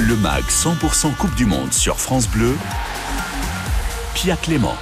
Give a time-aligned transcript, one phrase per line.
[0.00, 2.56] Le MAG 100% Coupe du Monde sur France Bleu.
[4.14, 4.74] Pia Clément.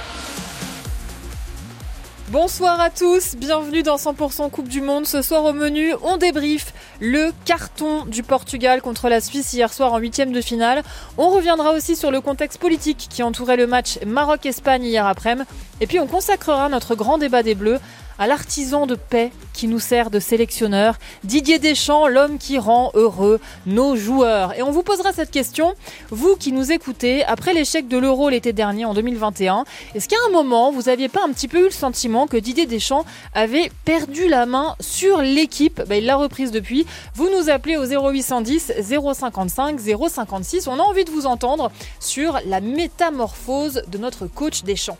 [2.29, 5.05] Bonsoir à tous, bienvenue dans 100% Coupe du Monde.
[5.05, 9.93] Ce soir au menu, on débriefe le carton du Portugal contre la Suisse hier soir
[9.93, 10.81] en huitième de finale.
[11.19, 15.47] On reviendra aussi sur le contexte politique qui entourait le match Maroc-Espagne hier après-midi.
[15.79, 17.79] Et puis on consacrera notre grand débat des Bleus
[18.19, 23.39] à l'artisan de paix qui nous sert de sélectionneur, Didier Deschamps, l'homme qui rend heureux
[23.65, 24.57] nos joueurs.
[24.57, 25.73] Et on vous posera cette question,
[26.09, 29.65] vous qui nous écoutez, après l'échec de l'Euro l'été dernier en 2021,
[29.95, 32.65] est-ce qu'à un moment, vous n'aviez pas un petit peu eu le sentiment que Didier
[32.65, 35.81] Deschamps avait perdu la main sur l'équipe?
[35.87, 36.85] Ben, Il l'a reprise depuis.
[37.15, 40.67] Vous nous appelez au 0810 055 056.
[40.67, 44.97] On a envie de vous entendre sur la métamorphose de notre coach Deschamps.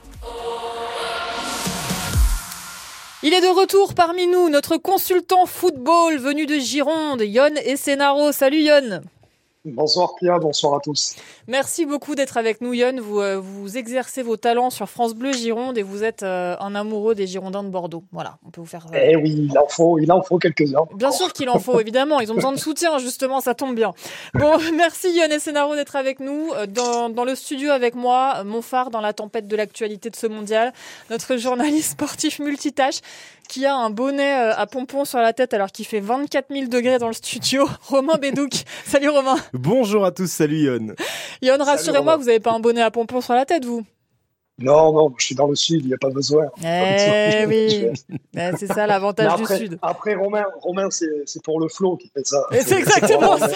[3.25, 8.33] Il est de retour parmi nous, notre consultant football venu de Gironde, Yon Essenaro.
[8.33, 8.99] Salut Yon
[9.65, 11.15] Bonsoir Pia, bonsoir à tous.
[11.47, 12.97] Merci beaucoup d'être avec nous Yon.
[12.99, 16.75] Vous, euh, vous exercez vos talents sur France Bleu Gironde et vous êtes euh, un
[16.75, 18.03] amoureux des Girondins de Bordeaux.
[18.11, 18.87] Voilà, on peut vous faire...
[18.93, 20.85] Euh, eh oui, il en faut, il en faut quelques-uns.
[20.95, 22.19] Bien sûr qu'il en faut, évidemment.
[22.19, 23.93] Ils ont besoin de soutien, justement, ça tombe bien.
[24.33, 26.49] Bon, merci Yon Essenaro d'être avec nous.
[26.67, 30.27] Dans, dans le studio avec moi, mon phare dans la tempête de l'actualité de ce
[30.27, 30.73] mondial,
[31.09, 32.99] notre journaliste sportif multitâche
[33.47, 36.67] qui a un bonnet euh, à pompons sur la tête alors qu'il fait 24 000
[36.67, 37.67] degrés dans le studio.
[37.87, 38.63] Romain Bédouc.
[38.85, 39.37] Salut Romain.
[39.53, 40.95] Bonjour à tous, salut Yon.
[41.41, 43.83] Yon, rassurez-moi, vous n'avez pas un bonnet à pompons sur la tête, vous
[44.59, 46.45] non, non, je suis dans le sud, il n'y a pas besoin.
[46.63, 47.87] Eh oui,
[48.37, 49.79] eh, c'est ça l'avantage du sud.
[49.81, 52.43] Après, Romain, Romain c'est pour le flot qui fait ça.
[52.51, 53.49] C'est exactement ça.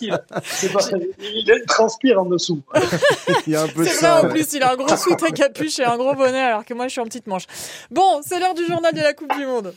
[0.00, 2.60] il transpire en dessous.
[3.46, 5.30] il y a un peu C'est vrai, en plus, il a un gros sweat à
[5.30, 7.46] capuche et un gros bonnet, alors que moi, je suis en petite manche.
[7.92, 9.72] Bon, c'est l'heure du journal de la Coupe du Monde.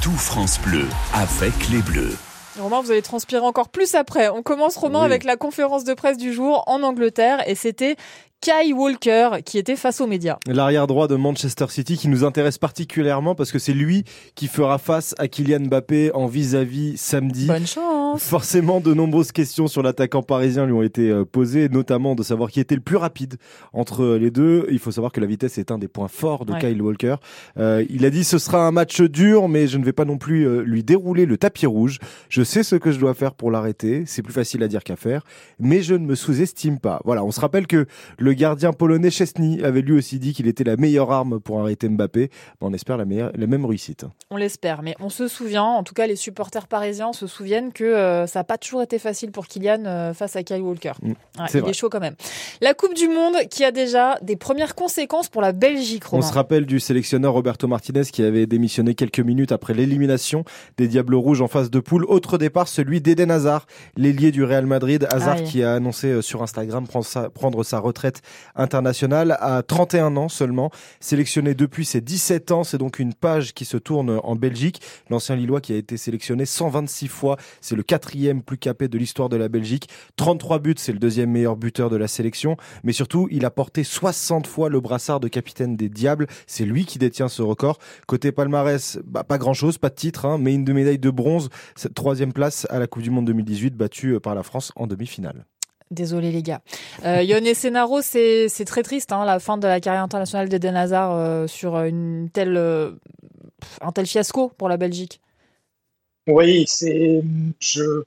[0.00, 2.16] Tout France Bleu, avec les Bleus.
[2.60, 4.28] Romain, vous allez transpirer encore plus après.
[4.28, 7.96] On commence, Romain, avec la conférence de presse du jour en Angleterre et c'était
[8.44, 10.36] Kai Walker qui était face aux médias.
[10.46, 14.76] L'arrière droit de Manchester City qui nous intéresse particulièrement parce que c'est lui qui fera
[14.76, 17.46] face à Kylian Mbappé en vis-à-vis samedi.
[17.46, 18.22] Bonne chance.
[18.22, 22.50] Forcément, de nombreuses questions sur l'attaquant parisien lui ont été euh, posées, notamment de savoir
[22.50, 23.36] qui était le plus rapide
[23.72, 24.66] entre les deux.
[24.70, 27.16] Il faut savoir que la vitesse est un des points forts de Kyle Walker.
[27.56, 30.18] Euh, il a dit ce sera un match dur, mais je ne vais pas non
[30.18, 31.98] plus euh, lui dérouler le tapis rouge.
[32.28, 34.04] Je sais ce que je dois faire pour l'arrêter.
[34.04, 35.22] C'est plus facile à dire qu'à faire,
[35.58, 37.00] mais je ne me sous-estime pas.
[37.06, 37.86] Voilà, on se rappelle que
[38.18, 41.88] le gardien polonais Chesney avait lui aussi dit qu'il était la meilleure arme pour arrêter
[41.88, 42.30] Mbappé.
[42.60, 44.04] on espère la, meilleure, la même réussite.
[44.30, 47.84] On l'espère, mais on se souvient, en tout cas les supporters parisiens se souviennent que
[47.84, 50.92] euh, ça n'a pas toujours été facile pour Kylian euh, face à Kyle Walker.
[51.02, 51.12] Mm,
[51.54, 52.14] il est chaud quand même.
[52.60, 56.04] La Coupe du Monde qui a déjà des premières conséquences pour la Belgique.
[56.12, 60.44] On se rappelle du sélectionneur Roberto Martinez qui avait démissionné quelques minutes après l'élimination
[60.76, 62.04] des Diables Rouges en phase de poule.
[62.06, 63.66] Autre départ, celui d'Eden Hazard,
[63.96, 65.06] l'ailier du Real Madrid.
[65.10, 68.22] Hazard qui a annoncé euh, sur Instagram prendre sa retraite
[68.54, 70.70] international à 31 ans seulement.
[71.00, 74.80] Sélectionné depuis ses 17 ans, c'est donc une page qui se tourne en Belgique.
[75.10, 79.28] L'ancien Lillois qui a été sélectionné 126 fois, c'est le quatrième plus capé de l'histoire
[79.28, 79.88] de la Belgique.
[80.16, 82.56] 33 buts, c'est le deuxième meilleur buteur de la sélection.
[82.82, 86.26] Mais surtout, il a porté 60 fois le brassard de capitaine des Diables.
[86.46, 87.78] C'est lui qui détient ce record.
[88.06, 91.10] Côté palmarès, bah, pas grand chose, pas de titre, hein, mais une de médaille de
[91.10, 91.48] bronze.
[91.94, 95.46] Troisième place à la Coupe du Monde 2018, battue par la France en demi-finale.
[95.94, 96.60] Désolé les gars.
[97.04, 100.76] Euh, Yon et Senaro, c'est très triste, hein, la fin de la carrière internationale d'Eden
[100.76, 102.90] Hazard euh, sur une telle, euh,
[103.80, 105.20] un tel fiasco pour la Belgique.
[106.26, 107.22] Oui, c'est
[107.60, 108.02] je,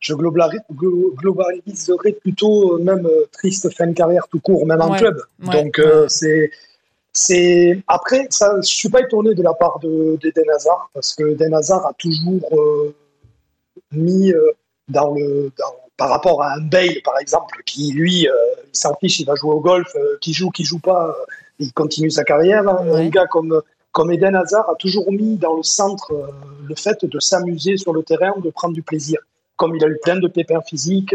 [0.00, 5.22] je globaliserais plutôt même triste fin de carrière tout court, même en club.
[5.38, 6.50] Donc c'est
[7.12, 11.54] c'est après ça, je suis pas étonné de la part d'Eden Hazard parce que Eden
[11.54, 12.42] Hazard a toujours
[13.92, 14.32] mis
[14.88, 18.32] dans le dans par rapport à un Bale, par exemple, qui lui, euh,
[18.66, 21.12] il s'en fiche, il va jouer au golf, euh, qui joue, qui joue pas, euh,
[21.60, 22.68] il continue sa carrière.
[22.68, 26.12] Un gars comme, comme Eden Hazard a toujours mis dans le centre
[26.66, 29.20] le fait de s'amuser sur le terrain, de prendre du plaisir.
[29.54, 31.14] Comme il a eu plein de pépins physiques,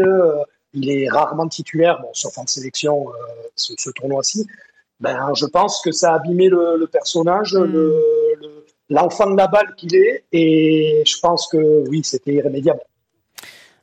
[0.72, 3.08] il est rarement titulaire, bon, sauf en sélection,
[3.56, 4.46] ce, tournoi-ci.
[5.00, 7.92] Ben, je pense que ça a abîmé le, personnage, hmm.
[8.88, 12.80] l'enfant de la balle qu'il est, et je pense que oui, c'était irrémédiable.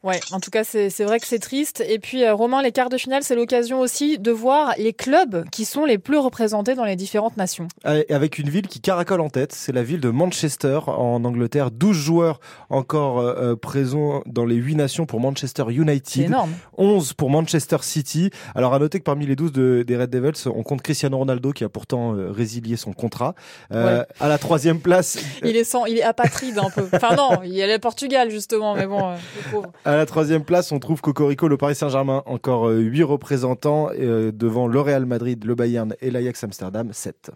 [0.06, 1.84] Ouais, en tout cas, c'est vrai que c'est triste.
[1.90, 5.46] Et puis, euh, Romain, les quarts de finale, c'est l'occasion aussi de voir les clubs
[5.50, 7.68] qui sont les plus représentés dans les différentes nations.
[7.84, 11.72] Avec une ville qui caracole en tête, c'est la ville de Manchester en Angleterre.
[11.72, 16.26] 12 joueurs encore euh, euh, présents dans les 8 nations pour Manchester United.
[16.26, 16.54] énorme.
[16.78, 18.30] 11 pour Manchester City.
[18.54, 21.52] Alors, à noter que parmi les 12 de, des Red Devils, on compte Cristiano Ronaldo
[21.52, 23.34] qui a pourtant résilié son contrat.
[23.72, 25.18] À la troisième place.
[25.44, 26.88] il est sans, il est apatride un peu.
[26.94, 30.74] Enfin, non, il est à Portugal, justement, mais bon, le pauvre À la troisième place,
[30.74, 32.22] on trouve Cocorico, le Paris Saint-Germain.
[32.26, 37.32] Encore huit représentants devant le Real Madrid, le Bayern et l'Ajax Amsterdam, 7.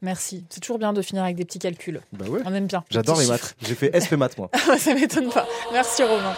[0.00, 0.46] Merci.
[0.48, 2.00] C'est toujours bien de finir avec des petits calculs.
[2.14, 2.40] Bah ouais.
[2.46, 2.82] On aime bien.
[2.88, 3.56] J'adore les maths.
[3.60, 4.48] J'ai fait SP maths, moi.
[4.78, 5.46] Ça m'étonne pas.
[5.70, 6.32] Merci, Romain.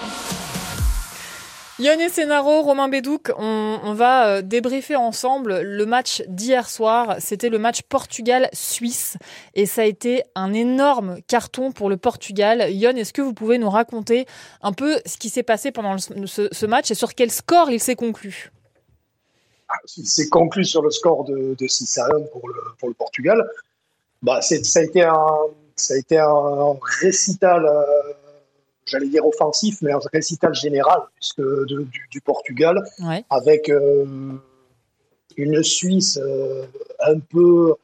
[1.80, 7.16] Yann Senaro, Romain Bédouc, on, va euh, débriefer ensemble le match d'hier soir.
[7.18, 9.16] C'était le match Portugal-Suisse
[9.54, 12.72] et ça a été un énorme carton pour le Portugal.
[12.72, 14.26] Yann, est-ce que vous pouvez nous raconter
[14.62, 17.96] un peu ce qui s'est passé pendant ce, match et sur quel score il s'est
[17.96, 18.52] conclu?
[19.68, 23.44] Ah, Il s'est conclu sur le score de, de 6 à 1 pour le, Portugal.
[24.22, 25.12] Bah, ça, a été un,
[26.22, 27.66] un récital.
[27.66, 27.82] Euh,
[28.86, 32.82] j'allais dire offensif, mais un récital général puisque du, Portugal,
[33.30, 34.34] avec euh,
[35.36, 36.66] une Suisse euh,
[37.00, 37.74] un peu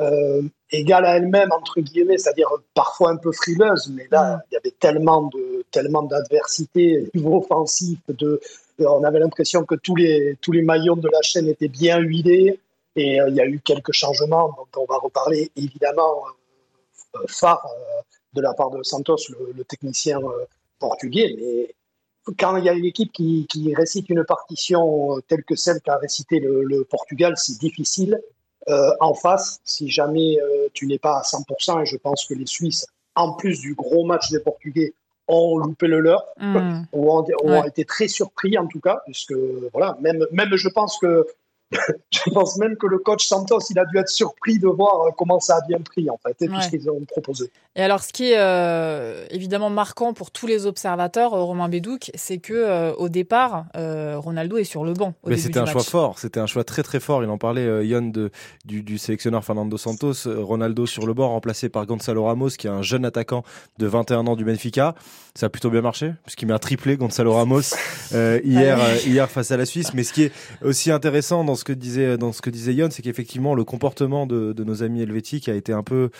[0.00, 4.56] euh, égale à elle-même entre guillemets, c'est-à-dire parfois un peu frileuse, mais là il y
[4.56, 8.40] avait tellement de tellement d'adversité, offensif, de,
[8.78, 12.60] on avait l'impression que tous les tous les maillons de la chaîne étaient bien huilés
[12.96, 16.24] et il y a eu quelques changements dont on va reparler évidemment
[17.26, 17.66] phare
[18.34, 19.16] de la part de Santos,
[19.54, 20.44] le, technicien euh,
[20.78, 21.34] portugais.
[21.38, 21.74] Mais
[22.36, 25.96] quand il y a une équipe qui, récite une partition euh, telle que celle qu'a
[25.96, 28.20] récité le, Portugal, c'est difficile.
[28.68, 30.38] Euh, en face, si jamais
[30.74, 34.04] tu n'es pas à 100%, et je pense que les Suisses, en plus du gros
[34.04, 34.92] match des Portugais,
[35.26, 36.84] ont loupé le leur, hmm.
[36.92, 39.34] ou ont, été très surpris en tout cas, puisque
[39.72, 41.26] voilà, même, même je pense que
[42.10, 45.10] je pense même que le coach Santos, il a dû être surpris de voir euh,
[45.16, 47.50] comment ça a bien pris, en fait, et tout ce qu'ils ont proposé.
[47.76, 52.10] Et alors, ce qui est euh, évidemment marquant pour tous les observateurs, euh, Romain Bédouc,
[52.14, 55.14] c'est que au départ, Ronaldo est sur le banc.
[55.26, 57.22] Mais c'était un choix fort, c'était un choix très très fort.
[57.22, 58.30] Il en parlait, Yon, de,
[58.64, 60.14] du, du, sélectionneur Fernando Santos.
[60.26, 63.42] Ronaldo sur le banc, remplacé par Gonzalo Ramos, qui est un jeune attaquant
[63.78, 64.94] de 21 ans du Benfica.
[65.34, 67.74] Ça a plutôt bien marché, puisqu'il met un triplé, Gonzalo Ramos,
[68.12, 69.94] hier, hier face à la Suisse.
[69.94, 70.32] Mais ce qui est
[70.62, 74.26] aussi intéressant dans ce que disait dans ce que disait Yon, c'est qu'effectivement le comportement
[74.26, 76.10] de, de, nos amis helvétiques a été un peu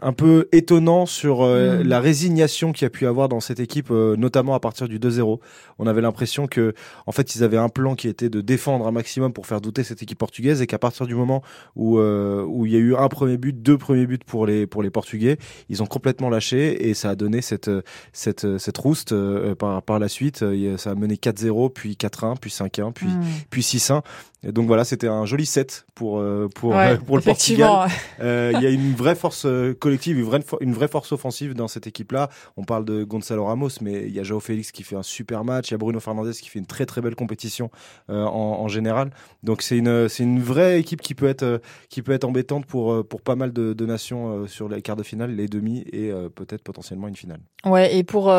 [0.00, 1.82] un peu étonnant sur euh, mm.
[1.82, 4.98] la résignation qu'il y a pu avoir dans cette équipe, euh, notamment à partir du
[4.98, 5.40] 2-0.
[5.78, 6.74] On avait l'impression que,
[7.06, 9.84] en fait, ils avaient un plan qui était de défendre un maximum pour faire douter
[9.84, 11.42] cette équipe portugaise, et qu'à partir du moment
[11.76, 14.66] où euh, où il y a eu un premier but, deux premiers buts pour les
[14.66, 15.38] pour les Portugais,
[15.68, 17.70] ils ont complètement lâché et ça a donné cette
[18.12, 19.14] cette cette rouste
[19.54, 20.44] par par la suite.
[20.76, 23.22] Ça a mené 4-0, puis 4-1, puis 5-1, puis mm.
[23.50, 24.02] puis 6-1.
[24.46, 26.22] Et donc voilà, c'était un joli set pour
[26.54, 26.74] pour
[27.06, 27.88] pour le Portugal.
[28.20, 31.86] Il y a une vraie force collective, une vraie, une vraie force offensive dans cette
[31.86, 32.28] équipe-là.
[32.56, 35.44] On parle de Gonzalo Ramos, mais il y a Joao Félix qui fait un super
[35.44, 37.70] match, il y a Bruno Fernandez qui fait une très très belle compétition
[38.10, 39.10] euh, en, général.
[39.42, 42.66] Donc c'est une, c'est une vraie équipe qui peut être, euh, qui peut être embêtante
[42.66, 46.10] pour, euh, pour pas mal de, nations sur les quarts de finale, les demi et
[46.34, 47.40] peut-être potentiellement une finale.
[47.66, 48.32] Ouais, et pour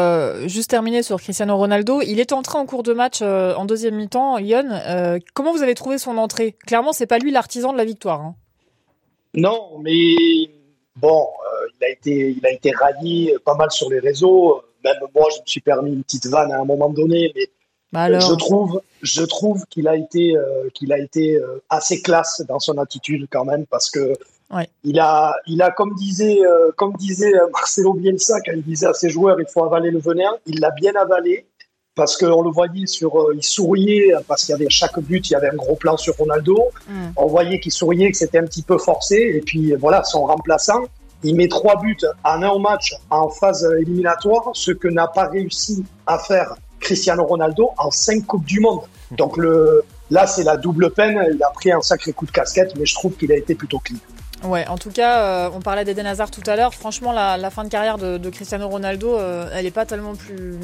[0.47, 4.39] juste terminer sur Cristiano Ronaldo, il est entré en cours de match en deuxième mi-temps.
[4.39, 6.53] Yon, comment vous avez trouvé son entrée?
[6.65, 8.21] Clairement, c'est pas lui l'artisan de la victoire.
[8.21, 8.35] Hein.
[9.35, 10.15] Non, mais
[10.95, 14.61] Bon, euh, il, a été, il a été raillé pas mal sur les réseaux.
[14.83, 17.47] Même moi, je me suis permis une petite vanne à un moment donné, mais
[17.91, 22.43] bah je trouve, je trouve qu'il a été, euh, qu'il a été euh, assez classe
[22.47, 24.13] dans son attitude quand même, parce que
[24.83, 26.39] il a, il a comme disait,
[26.77, 30.31] comme disait Marcelo Bielsa quand il disait à ses joueurs, il faut avaler le venin.
[30.45, 31.45] Il l'a bien avalé
[31.95, 35.35] parce qu'on le voyait sur, il souriait parce qu'il y avait chaque but, il y
[35.35, 36.57] avait un gros plan sur Ronaldo.
[36.87, 37.07] Mm.
[37.15, 39.15] On voyait qu'il souriait, que c'était un petit peu forcé.
[39.35, 40.83] Et puis voilà, son remplaçant,
[41.23, 45.83] il met trois buts en un match en phase éliminatoire, ce que n'a pas réussi
[46.05, 48.81] à faire Cristiano Ronaldo en cinq coupes du monde.
[49.11, 51.19] Donc le, là, c'est la double peine.
[51.33, 53.79] Il a pris un sacré coup de casquette, mais je trouve qu'il a été plutôt
[53.79, 53.97] clean.
[54.47, 56.73] Ouais, en tout cas, euh, on parlait d'Eden Hazard tout à l'heure.
[56.73, 60.55] Franchement, la, fin de carrière de, Cristiano Ronaldo, euh, elle est pas tellement plus.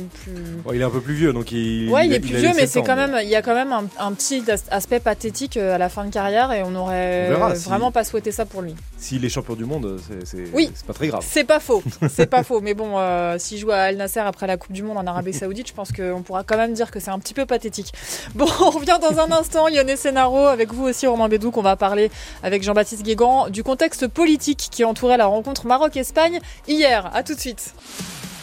[0.73, 1.89] il est un peu plus vieux, donc il.
[1.89, 4.13] Ouais, il, est plus vieux, mais c'est quand même, il y a quand même un,
[4.13, 8.31] petit aspect pathétique euh, à la fin de carrière, et on aurait vraiment pas souhaité
[8.31, 8.75] ça pour lui.
[8.97, 11.23] S'il est champion du monde, c'est oui, pas très grave.
[11.27, 12.61] C'est pas faux, c'est pas faux.
[12.61, 12.97] Mais bon,
[13.37, 15.91] s'il joue à Al Nasser après la Coupe du Monde en Arabie Saoudite, je pense
[15.91, 17.93] qu'on pourra quand même dire que c'est un petit peu pathétique.
[18.35, 19.67] Bon, on revient dans un instant.
[19.67, 22.11] Yonné Senaro, avec vous aussi, Romain Bédou, qu'on va parler
[22.43, 27.09] avec Jean-Baptiste Guégan du contexte politique qui entourait la rencontre Maroc-Espagne hier.
[27.15, 27.73] À tout de suite.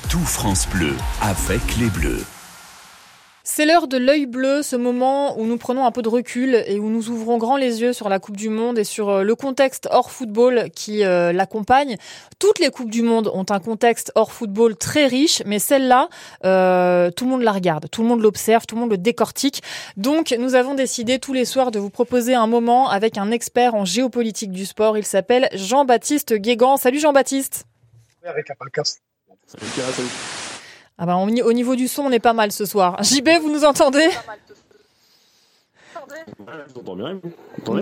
[0.09, 2.25] Tout France Bleu avec les Bleus.
[3.51, 6.79] C'est l'heure de l'œil bleu, ce moment où nous prenons un peu de recul et
[6.79, 9.35] où nous ouvrons grand les yeux sur la Coupe du Monde et sur euh, le
[9.35, 11.97] contexte hors football qui euh, l'accompagne.
[12.39, 16.11] Toutes les Coupes du Monde ont un contexte hors football très riche, mais celle-là,
[16.45, 19.63] euh, tout le monde la regarde, tout le monde l'observe, tout le monde le décortique.
[19.97, 23.75] Donc nous avons décidé tous les soirs de vous proposer un moment avec un expert
[23.75, 24.99] en géopolitique du sport.
[24.99, 26.77] Il s'appelle Jean-Baptiste Guégan.
[26.77, 27.65] Salut Jean-Baptiste.
[30.99, 32.97] Ah bah, au niveau du son, on est pas mal ce soir.
[33.03, 34.09] JB, vous nous entendez?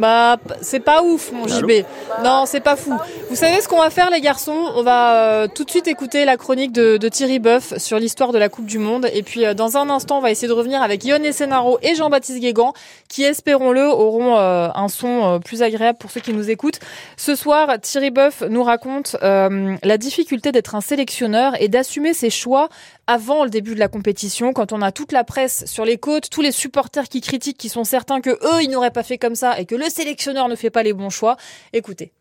[0.00, 1.84] Bah, c'est pas ouf, mon JB.
[2.24, 2.96] Non, c'est pas fou.
[3.30, 4.72] Vous savez ce qu'on va faire, les garçons?
[4.74, 8.38] On va euh, tout de suite écouter la chronique de, Thierry Boeuf sur l'histoire de
[8.38, 9.08] la Coupe du Monde.
[9.12, 11.94] Et puis, euh, dans un instant, on va essayer de revenir avec Yon Senaro et
[11.94, 12.72] Jean-Baptiste Guégan,
[13.08, 16.80] qui, espérons-le, auront euh, un son plus agréable pour ceux qui nous écoutent.
[17.16, 22.68] Ce soir, Thierry Boeuf nous raconte la difficulté d'être un sélectionneur et d'assumer ses choix
[23.06, 26.28] avant le début de la compétition, quand on a toute la presse sur les côtes,
[26.30, 29.34] tous les supporters qui critiquent, qui sont certains que eux, ils n'auraient pas fait comme
[29.34, 31.36] ça et que le sélectionneur ne fait pas les bons choix.
[31.72, 32.12] Écoutez.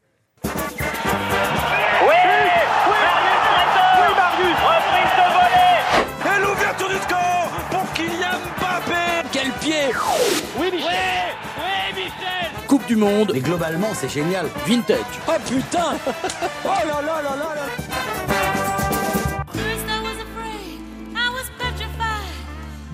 [0.43, 2.11] Oui, oui,
[4.15, 6.35] Marius, reprise de volée.
[6.35, 9.27] Et l'ouverture du score pour Kylian Mbappé.
[9.31, 9.89] Quel pied
[10.59, 10.89] Oui, Michel.
[11.57, 11.63] Oui,
[11.95, 12.67] oui, Michel.
[12.67, 13.31] Coupe du Monde.
[13.33, 14.47] Mais globalement, c'est génial.
[14.67, 14.99] Vintage.
[15.27, 15.97] Oh putain
[16.63, 18.04] Oh là là là là là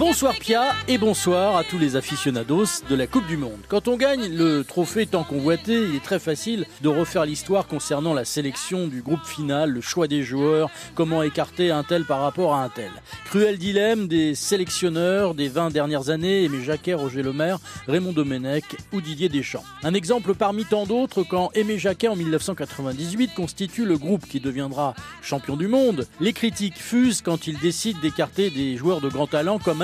[0.01, 3.59] Bonsoir Pia et bonsoir à tous les aficionados de la Coupe du Monde.
[3.67, 8.15] Quand on gagne le trophée tant convoité, il est très facile de refaire l'histoire concernant
[8.15, 12.55] la sélection du groupe final, le choix des joueurs, comment écarter un tel par rapport
[12.55, 12.89] à un tel.
[13.25, 19.01] Cruel dilemme des sélectionneurs des 20 dernières années, Aimé Jacquet, Roger Lemaire, Raymond Domenech ou
[19.01, 19.63] Didier Deschamps.
[19.83, 24.95] Un exemple parmi tant d'autres quand Aimé Jacquet en 1998 constitue le groupe qui deviendra
[25.21, 26.07] champion du monde.
[26.19, 29.83] Les critiques fusent quand il décide d'écarter des joueurs de grand talent comme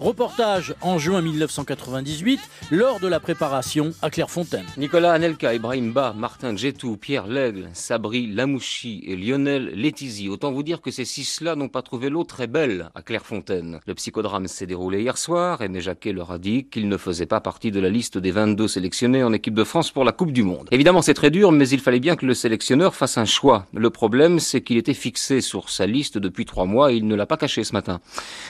[0.00, 2.40] Reportage en juin 1998
[2.72, 4.64] lors de la préparation à Clairefontaine.
[4.76, 10.28] Nicolas Anelka, Ibrahim Ba, Martin Djetou, Pierre Lègle, Sabri Lamouchi et Lionel Letizy.
[10.28, 13.78] Autant vous dire que ces six-là n'ont pas trouvé l'eau très belle à Clairefontaine.
[13.86, 15.62] Le psychodrame s'est déroulé hier soir.
[15.62, 18.66] et Jacquet leur a dit qu'il ne faisait pas partie de la liste des 22
[18.66, 20.66] sélectionnés en équipe de France pour la Coupe du Monde.
[20.72, 23.66] Évidemment, c'est très dur, mais il fallait bien que le sélectionneur fasse un choix.
[23.74, 27.14] Le problème, c'est qu'il était fixé sur sa liste depuis trois mois et il ne
[27.14, 28.00] l'a pas caché ce matin.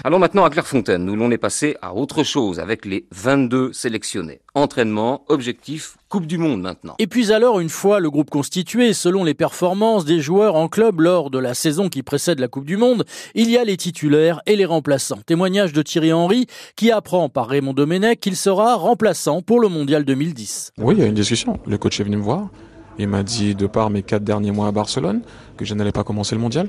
[0.05, 3.73] Allons maintenant à Clairefontaine Fontaine, où l'on est passé à autre chose avec les 22
[3.73, 4.41] sélectionnés.
[4.55, 6.95] Entraînement, objectif, Coupe du Monde maintenant.
[7.01, 11.01] Et puis alors, une fois le groupe constitué, selon les performances des joueurs en club
[11.01, 14.43] lors de la saison qui précède la Coupe du Monde, il y a les titulaires
[14.47, 15.19] et les remplaçants.
[15.27, 16.47] Témoignage de Thierry Henry
[16.77, 20.75] qui apprend par Raymond Domenech qu'il sera remplaçant pour le Mondial 2010.
[20.79, 21.59] Oui, il y a une discussion.
[21.67, 22.49] Le coach est venu me voir.
[22.97, 25.23] Il m'a dit, de par mes quatre derniers mois à Barcelone,
[25.57, 26.69] que je n'allais pas commencer le mondial.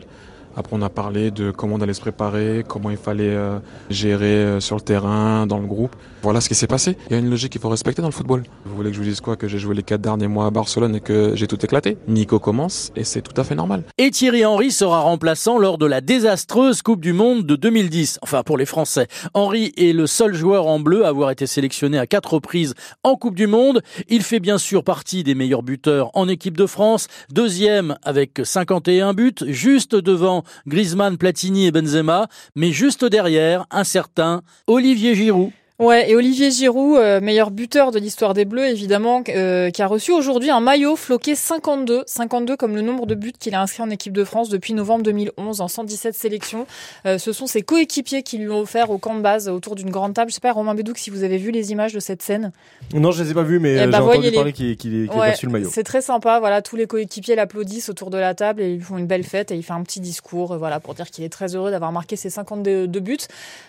[0.55, 4.25] Après, on a parlé de comment on allait se préparer, comment il fallait euh, gérer
[4.25, 5.96] euh, sur le terrain, dans le groupe.
[6.22, 6.98] Voilà ce qui s'est passé.
[7.10, 8.43] Il y a une logique qu'il faut respecter dans le football.
[8.65, 9.36] Vous voulez que je vous dise quoi?
[9.36, 11.98] Que j'ai joué les quatre derniers mois à Barcelone et que j'ai tout éclaté?
[12.08, 13.84] Nico commence et c'est tout à fait normal.
[13.98, 18.20] Et Thierry Henry sera remplaçant lors de la désastreuse Coupe du Monde de 2010.
[18.22, 19.08] Enfin, pour les Français.
[19.34, 23.15] Henry est le seul joueur en bleu à avoir été sélectionné à quatre reprises en
[23.15, 23.81] Coupe du Monde.
[24.08, 27.08] Il fait bien sûr partie des meilleurs buteurs en équipe de France.
[27.31, 32.27] Deuxième avec 51 buts, juste devant Griezmann, Platini et Benzema.
[32.55, 35.51] Mais juste derrière, un certain Olivier Giroud.
[35.82, 39.88] Ouais, et Olivier Giroud, euh, meilleur buteur de l'histoire des Bleus, évidemment, euh, qui a
[39.88, 43.82] reçu aujourd'hui un maillot floqué 52, 52 comme le nombre de buts qu'il a inscrit
[43.82, 46.68] en équipe de France depuis novembre 2011 en 117 sélections.
[47.08, 49.90] Euh, ce sont ses coéquipiers qui lui ont offert au camp de base autour d'une
[49.90, 50.30] grande table.
[50.30, 52.52] Je sais pas, Romain Bédouc, si vous avez vu les images de cette scène.
[52.94, 55.52] Non, je les ai pas vues, mais ben, j'ai entendu parler qu'il a reçu le
[55.52, 55.70] maillot.
[55.72, 59.00] C'est très sympa, voilà, tous les coéquipiers l'applaudissent autour de la table et ils font
[59.00, 61.56] une belle fête et il fait un petit discours, voilà, pour dire qu'il est très
[61.56, 63.18] heureux d'avoir marqué ses 52 buts.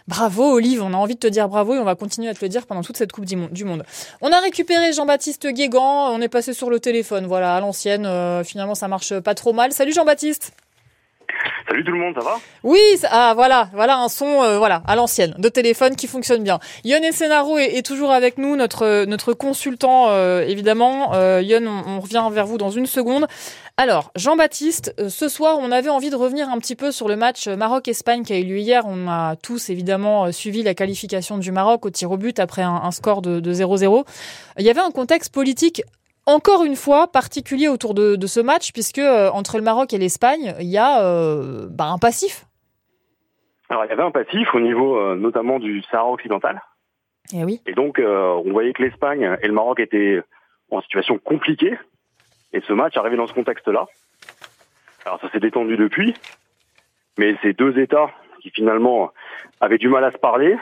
[0.08, 2.44] Bravo, Olive, on a envie de te dire bravo et on va continuer à te
[2.44, 3.84] le dire pendant toute cette Coupe du Monde.
[4.20, 8.06] On a récupéré Jean-Baptiste Guégan, on est passé sur le téléphone, voilà, à l'ancienne.
[8.06, 9.72] Euh, finalement, ça marche pas trop mal.
[9.72, 10.52] Salut Jean-Baptiste.
[11.68, 12.38] Salut tout le monde, ça va?
[12.64, 16.58] Oui, ah voilà, voilà un son, euh, voilà, à l'ancienne, de téléphone qui fonctionne bien.
[16.84, 21.12] Yon Senaro est, toujours avec nous, notre consultant euh, évidemment.
[21.40, 23.26] Yon, on, revient vers vous dans une seconde.
[23.78, 27.16] Alors, Jean-Baptiste, euh, ce soir, on avait envie de revenir un petit peu sur le
[27.16, 28.84] match Maroc-Espagne qui a eu lieu hier.
[28.86, 32.62] On a tous évidemment euh, suivi la qualification du Maroc au tir au but après
[32.62, 34.04] un, score de 0-0.
[34.58, 35.82] Il y avait un contexte politique
[36.26, 40.54] encore une fois particulier autour de, ce match puisque euh, entre le Maroc et l'Espagne,
[40.60, 41.00] il y a
[41.68, 42.46] bah, un passif.
[43.68, 46.62] Alors, il y avait un passif au niveau notamment du Sahara occidental.
[47.32, 47.60] Et eh oui.
[47.66, 50.20] Et donc, on voyait que l'Espagne et le Maroc étaient
[50.70, 51.78] en situation compliquée
[52.52, 53.86] et ce match arrivé dans ce contexte-là.
[55.04, 56.14] Alors ça s'est détendu depuis,
[57.18, 58.10] mais ces deux États
[58.40, 59.10] qui finalement
[59.60, 60.56] avaient du mal à se parler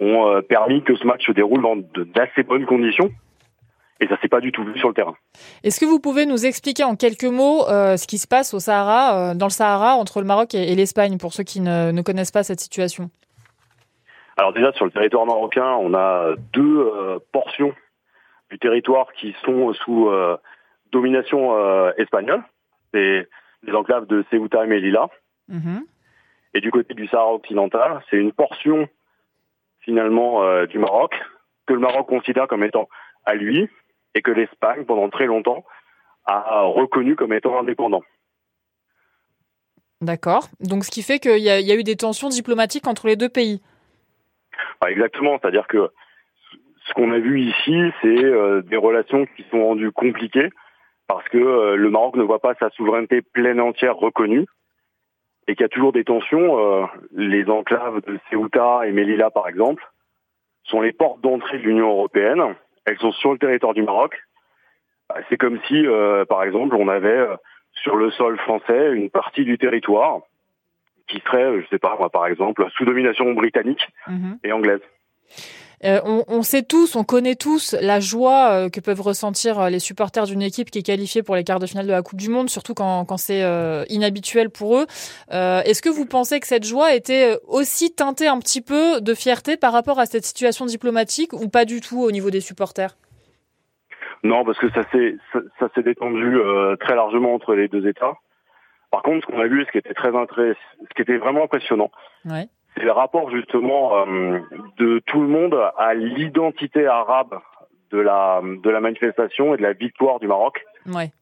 [0.00, 3.10] ont euh, permis que ce match se déroule dans d'assez bonnes conditions.
[4.02, 5.14] Et ça s'est pas du tout vu sur le terrain.
[5.64, 8.58] Est-ce que vous pouvez nous expliquer en quelques mots euh, ce qui se passe au
[8.58, 12.02] Sahara, euh, dans le Sahara, entre le Maroc et, l'Espagne, pour ceux qui ne, ne,
[12.02, 13.10] connaissent pas cette situation?
[14.36, 16.90] Alors déjà sur le territoire marocain, on a deux
[17.32, 17.72] portions
[18.50, 20.10] du territoire qui sont sous
[20.92, 22.42] domination euh, espagnole,
[22.92, 23.28] c'est
[23.64, 25.08] les enclaves de Ceuta et Melilla.
[25.48, 25.84] Mhm.
[26.54, 28.88] Et du côté du Sahara occidental, c'est une portion
[29.80, 31.14] finalement euh, du Maroc
[31.66, 32.88] que le Maroc considère comme étant
[33.24, 33.68] à lui
[34.14, 35.64] et que l'Espagne, pendant très longtemps,
[36.24, 38.02] a reconnu comme étant indépendant.
[40.02, 40.48] D'accord.
[40.60, 43.62] Donc ce qui fait qu'il y, a eu des tensions diplomatiques entre les deux pays.
[44.80, 45.38] Bah, exactement.
[45.40, 45.90] C'est-à-dire que
[46.86, 50.50] ce qu'on a vu ici, c'est euh, des relations qui sont rendues compliquées
[51.06, 54.46] parce que euh, le Maroc ne voit pas sa souveraineté pleine et entière reconnue
[55.46, 56.58] et qu'il y a toujours des tensions.
[56.58, 59.88] Euh, les enclaves de Ceuta et Melilla, par exemple,
[60.64, 62.56] sont les portes d'entrée de l'Union européenne.
[62.84, 64.16] Elles sont sur le territoire du Maroc.
[65.08, 65.84] Bah, c'est comme si,
[66.28, 67.26] par exemple, on avait
[67.74, 70.20] sur le sol français une partie du territoire
[71.08, 74.38] qui serait, je sais pas moi, par exemple, sous domination britannique mhm.
[74.44, 74.80] et anglaise.
[75.84, 79.80] Euh, on, sait tous, on connaît tous la joie euh, que peuvent ressentir euh, les
[79.80, 82.30] supporters d'une équipe qui est qualifiée pour les quarts de finale de la Coupe du
[82.30, 83.42] Monde, surtout quand, c'est
[83.88, 84.86] inhabituel pour eux.
[85.30, 89.56] Est-ce que vous pensez que cette joie était aussi teintée un petit peu de fierté
[89.56, 92.96] par rapport à cette situation diplomatique ou pas du tout au niveau des supporters?
[94.22, 96.38] Non, parce que ça s'est ça, s'est détendu
[96.80, 98.14] très largement entre les deux États.
[98.90, 101.90] Par contre, ce qu'on a vu, ce qui était très ce qui était vraiment impressionnant,
[102.24, 104.40] ouais c'est le rapport justement euh,
[104.78, 107.38] de tout le monde à l'identité arabe
[107.90, 110.64] de la de la manifestation et de la victoire du Maroc.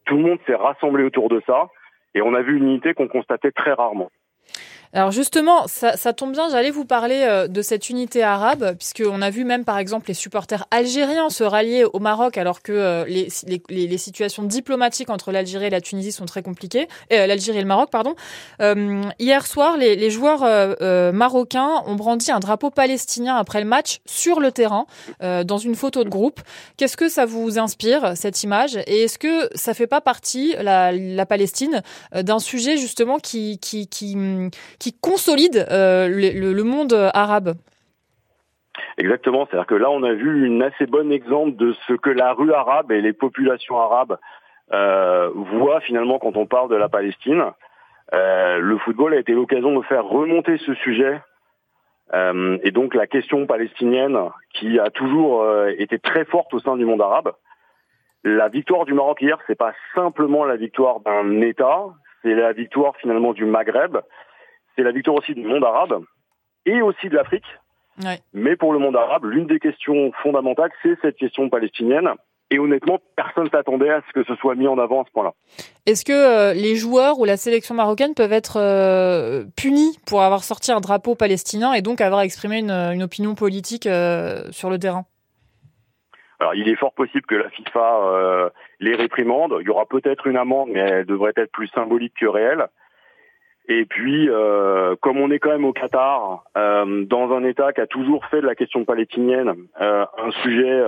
[0.07, 1.69] Tout le monde s'est rassemblé autour de ça
[2.15, 4.11] et on a vu une unité qu'on constatait très rarement.
[4.93, 9.23] Alors justement, ça, ça tombe bien, j'allais vous parler euh, de cette unité arabe, puisqu'on
[9.23, 13.05] a vu même par exemple les supporters algériens se rallier au Maroc alors que euh,
[13.07, 17.59] les, les, les, situations diplomatiques entre l'Algérie et la Tunisie sont très compliquées, euh, l'Algérie
[17.59, 18.17] et le Maroc, pardon.
[18.61, 20.41] Euh, hier soir, les, les joueurs
[21.13, 24.87] marocains ont brandi un drapeau palestinien après le match sur le terrain,
[25.21, 26.41] dans une photo de groupe.
[26.77, 28.77] Qu'est-ce que ça vous inspire, cette image?
[28.87, 31.83] Et est-ce que ça fait pas partie, la, la Palestine,
[32.13, 34.17] d'un sujet justement qui, qui, qui
[34.81, 37.55] qui consolide euh, le, monde arabe.
[38.99, 42.33] Exactement, c'est-à-dire que là on a vu une assez bonne exemple de ce que la
[42.33, 44.19] rue arabe et les populations arabes
[44.73, 47.45] euh, voient finalement quand on parle de la Palestine.
[48.13, 51.21] Euh, le football a été l'occasion de faire remonter ce sujet
[52.65, 54.19] et donc la question palestinienne
[54.53, 55.47] qui a toujours
[55.79, 57.33] été très forte au sein du monde arabe.
[58.25, 61.85] La victoire du Maroc hier, c'est pas simplement la victoire d'un État,
[62.23, 63.99] c'est la victoire finalement du Maghreb
[64.77, 66.03] c'est la victoire aussi du monde arabe
[66.67, 67.47] et aussi de l'Afrique.
[68.33, 72.09] Mais pour le monde arabe, l'une des questions fondamentales, c'est cette question palestinienne.
[72.53, 75.13] Et honnêtement, personne ne s'attendait à ce que ce soit mis en avant à ce
[75.13, 75.35] point-là.
[75.87, 80.43] Est-ce que euh, les joueurs ou la sélection marocaine peuvent être euh, punis pour avoir
[80.43, 85.05] sorti un drapeau palestinien et donc avoir exprimé une, opinion politique euh, sur le terrain?
[86.41, 89.57] Alors, il est fort possible que la FIFA les réprimande.
[89.61, 92.67] Il y aura peut-être une amende, mais elle devrait être plus symbolique que réelle.
[93.71, 97.81] Et puis, euh, comme on est quand même au Qatar, euh, dans un État qui
[97.81, 100.83] a toujours fait de la question palestinienne euh, un sujet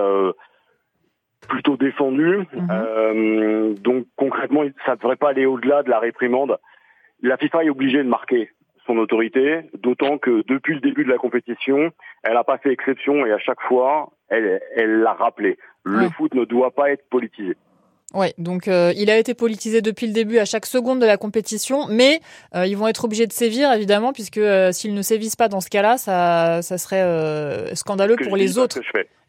[1.47, 3.75] plutôt défendu, mhm.
[3.75, 6.57] donc concrètement, ça ne devrait pas aller au-delà de la réprimande.
[7.21, 8.49] La FIFA est obligée de marquer
[8.85, 11.91] son autorité, d'autant que depuis le début de la compétition,
[12.23, 15.57] elle n'a pas fait exception et à chaque fois, elle l'a rappelé.
[15.85, 17.55] Le foot ne doit pas être politisé.
[18.13, 21.17] Oui, donc euh, il a été politisé depuis le début à chaque seconde de la
[21.17, 22.21] compétition, mais
[22.55, 25.61] euh, ils vont être obligés de sévir évidemment, puisque euh, s'ils ne sévissent pas dans
[25.61, 28.79] ce cas-là, ça, ça serait scandaleux pour les autres.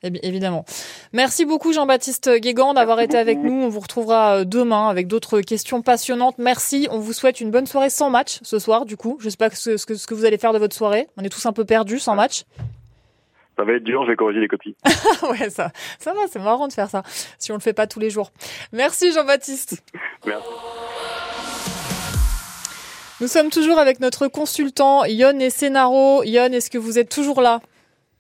[0.07, 0.67] Eh évidemment.
[1.15, 3.55] Merci beaucoup Jean-Baptiste Guégan d'avoir été avec nous.
[3.55, 6.37] On vous retrouvera demain avec d'autres questions passionnantes.
[6.37, 6.89] Merci.
[6.91, 9.17] On vous souhaite une bonne soirée sans match ce soir, du coup.
[9.21, 11.09] Je sais pas ce, ce, que, ce que vous allez faire de votre soirée.
[11.17, 12.45] On est tous un peu perdus sans match
[13.57, 14.77] ça va être dur, je vais corriger les copies.
[15.31, 17.03] ouais, ça, ça va, c'est marrant de faire ça,
[17.39, 18.33] si on le fait pas tous les jours.
[18.73, 19.83] Merci Jean-Baptiste.
[20.27, 20.49] Merci.
[23.21, 26.25] Nous sommes toujours avec notre consultant Yon et Sénaro.
[26.25, 27.61] Yon, est-ce que vous êtes toujours là?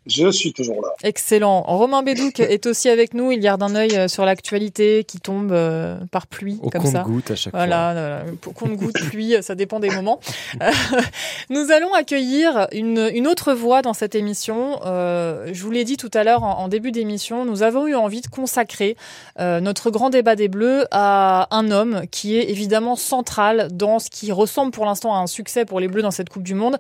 [0.07, 0.88] Je suis toujours là.
[1.03, 1.62] Excellent.
[1.62, 3.33] Romain Bédouc est aussi avec nous.
[3.33, 6.93] Il garde un œil euh, sur l'actualité qui tombe euh, par pluie, Au comme compte
[6.93, 7.03] ça.
[7.03, 7.67] goutte à chaque fois.
[7.67, 10.21] Voilà, compte-goutte, pluie, ça dépend des moments.
[11.51, 14.81] nous allons accueillir une, une autre voix dans cette émission.
[14.85, 18.21] Euh, je vous l'ai dit tout à l'heure en, début d'émission, nous avons eu envie
[18.21, 18.97] de consacrer
[19.38, 24.11] euh, notre grand débat des Bleus à un homme qui est évidemment central dans ce
[24.11, 26.79] qui ressemble pour l'instant à un succès pour les Bleus dans cette Coupe du Monde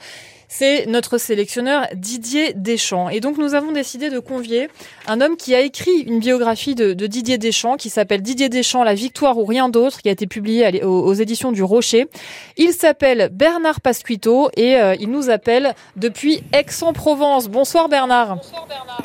[0.48, 3.08] c'est notre sélectionneur Didier Deschamps.
[3.14, 4.68] Et donc nous avons décidé de convier
[5.06, 8.94] un homme qui a écrit une biographie de, Didier Deschamps qui s'appelle Didier Deschamps, La
[8.94, 12.08] victoire ou rien d'autre, qui a été publié aux, éditions du Rocher.
[12.56, 17.46] Il s'appelle Bernard Pasquito et euh, il nous appelle depuis Aix-en-Provence.
[17.46, 18.34] Bonsoir Bernard.
[18.34, 19.02] Bonsoir Bernard.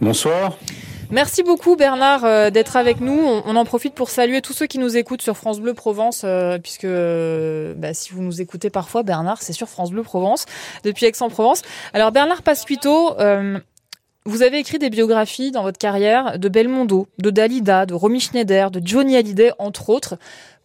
[0.00, 0.56] Bonsoir.
[1.10, 3.18] Merci beaucoup Bernard euh, d'être avec nous.
[3.18, 6.58] On, en profite pour saluer tous ceux qui nous écoutent sur France Bleu Provence, euh,
[6.58, 10.46] puisque euh, bah, si vous nous écoutez parfois, Bernard, c'est sur France Bleu Provence,
[10.84, 11.62] depuis Aix-en-Provence.
[11.94, 13.16] Alors Bernard Pasquito,
[14.24, 18.70] vous avez écrit des biographies dans votre carrière de Belmondo, de Dalida, de Romy Schneider,
[18.70, 20.16] de Johnny Hallyday, entre autres.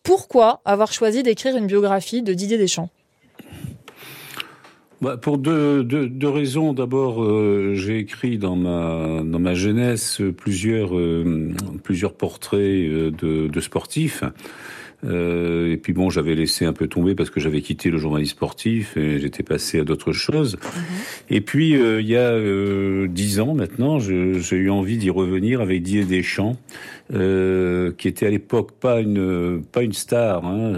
[0.04, 2.90] Pourquoi avoir choisi d'écrire une biographie de Didier Deschamps?
[5.02, 6.74] Bah, pour deux, deux, deux raisons.
[6.74, 11.52] D'abord, euh, j'ai écrit dans ma dans ma jeunesse plusieurs euh,
[11.84, 14.24] plusieurs portraits euh, de, de sportifs.
[15.04, 18.32] Euh, et puis bon, j'avais laissé un peu tomber parce que j'avais quitté le journalisme
[18.32, 20.56] sportif et j'étais passé à d'autres choses.
[20.56, 20.82] Mhm.
[21.30, 26.06] Et puis il y a dix ans maintenant, j'ai eu envie d'y revenir avec Didier
[26.06, 26.58] Deschamps,
[27.14, 30.46] euh, qui était à l'époque pas une pas une star.
[30.46, 30.74] Hein,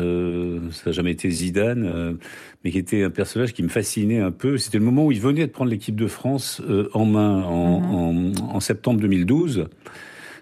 [0.72, 2.18] ça n'a jamais été Zidane
[2.64, 4.58] mais qui était un personnage qui me fascinait un peu.
[4.58, 7.80] C'était le moment où il venait de prendre l'équipe de France euh, en main en,
[8.14, 8.34] mhm.
[8.42, 9.68] en, en, septembre 2012.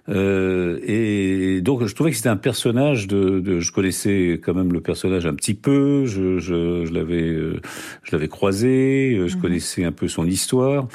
[0.07, 4.71] Euh, et donc je trouvais que c'était un personnage de, de, je connaissais quand même
[4.71, 7.59] le personnage un petit peu, je, je, je l'avais euh,
[8.03, 9.41] je l'avais croisé, euh, je mhm.
[9.41, 10.87] connaissais un peu son histoire.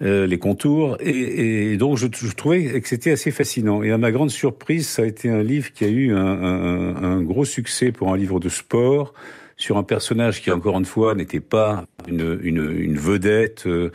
[0.00, 0.96] Euh, les contours.
[1.00, 3.82] Et, et donc, je, je, trouvais que c'était assez fascinant.
[3.82, 7.02] Et à ma grande surprise, ça a été un livre qui a eu un, un,
[7.02, 9.12] un gros succès pour un livre de sport,
[9.56, 13.66] sur un personnage qui, encore une fois, n'était pas une, une, une vedette.
[13.66, 13.90] Euh,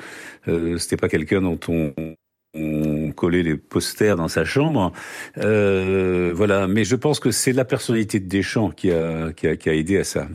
[0.50, 1.94] euh, C'était pas quelqu'un dont on,
[2.54, 4.92] on collait les posters dans sa chambre.
[5.38, 9.56] Euh, voilà, mais je pense que c'est la personnalité de Deschamps qui a, qui a,
[9.56, 10.28] qui a aidé à ça.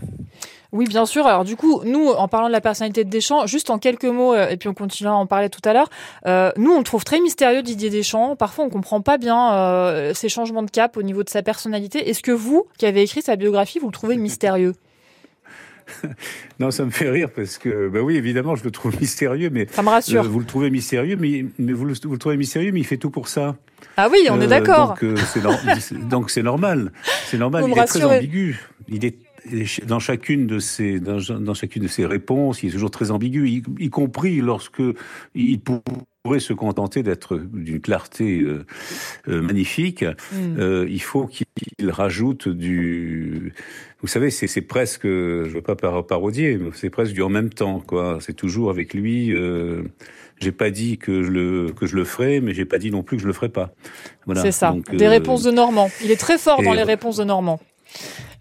[0.72, 1.26] Oui, bien sûr.
[1.26, 4.34] Alors du coup, nous, en parlant de la personnalité de Deschamps, juste en quelques mots,
[4.34, 5.88] euh, et puis on continuera à en parler tout à l'heure,
[6.26, 8.36] euh, nous, on le trouve très mystérieux, Didier Deschamps.
[8.36, 12.10] Parfois, on comprend pas bien euh, ses changements de cap au niveau de sa personnalité.
[12.10, 14.74] Est-ce que vous, qui avez écrit sa biographie, vous le trouvez mystérieux
[16.60, 19.66] non, ça me fait rire parce que, bah oui, évidemment, je le trouve mystérieux, mais
[19.70, 20.24] ça me rassure.
[20.24, 22.86] Euh, vous le trouvez mystérieux, mais, mais vous, le, vous, le, trouvez mystérieux, mais il
[22.86, 23.56] fait tout pour ça.
[23.96, 24.90] Ah oui, on est euh, d'accord.
[24.90, 25.42] Donc euh, c'est
[26.42, 26.92] normal.
[27.26, 27.64] C'est normal.
[27.66, 28.60] il est très ambigu.
[28.88, 29.16] Il est
[29.86, 33.48] dans chacune de ses dans, dans, chacune de ses réponses, il est toujours très ambigu,
[33.48, 34.82] y, y compris lorsque
[35.34, 35.80] il pourrait
[36.38, 38.64] se contenter d'être d'une clarté euh,
[39.28, 40.04] euh, magnifique.
[40.04, 40.58] Mm.
[40.58, 41.46] Euh, il faut qu'il
[41.88, 43.52] rajoute du
[44.00, 47.82] vous savez, c'est presque, je veux pas parodier, mais c'est presque du en même temps,
[47.84, 48.18] quoi.
[48.20, 49.34] C'est toujours avec lui.
[50.40, 53.02] J'ai pas dit que je le que je le ferai, mais j'ai pas dit non
[53.02, 53.72] plus que je le ferai pas.
[54.24, 54.42] Voilà.
[54.42, 54.76] C'est ça.
[54.92, 55.90] Des réponses de Normand.
[56.04, 57.58] Il est très fort dans les réponses de Normand.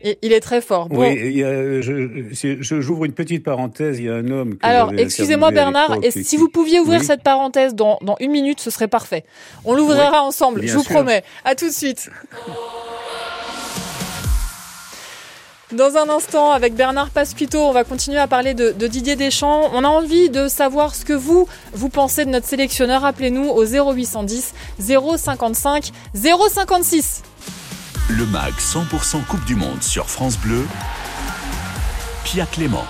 [0.03, 0.89] Il est très fort.
[0.89, 1.01] Bon.
[1.01, 3.99] Oui, je, j'ouvre une petite parenthèse.
[3.99, 4.57] Il y a un homme.
[4.61, 8.69] Alors, excusez-moi Bernard, et si vous pouviez ouvrir cette parenthèse dans, dans une minute, ce
[8.69, 9.23] serait parfait.
[9.65, 11.23] On l'ouvrira ensemble, je vous promets.
[11.43, 12.09] À tout de suite.
[15.73, 19.69] Dans un instant, avec Bernard Pasquito, on va continuer à parler de, de, Didier Deschamps.
[19.73, 23.03] On a envie de savoir ce que vous, vous pensez de notre sélectionneur.
[23.03, 27.21] Appelez-nous au 0810 055 056.
[28.09, 30.65] Le MAG 100% Coupe du Monde sur France Bleu.
[32.23, 32.87] Pia Clément.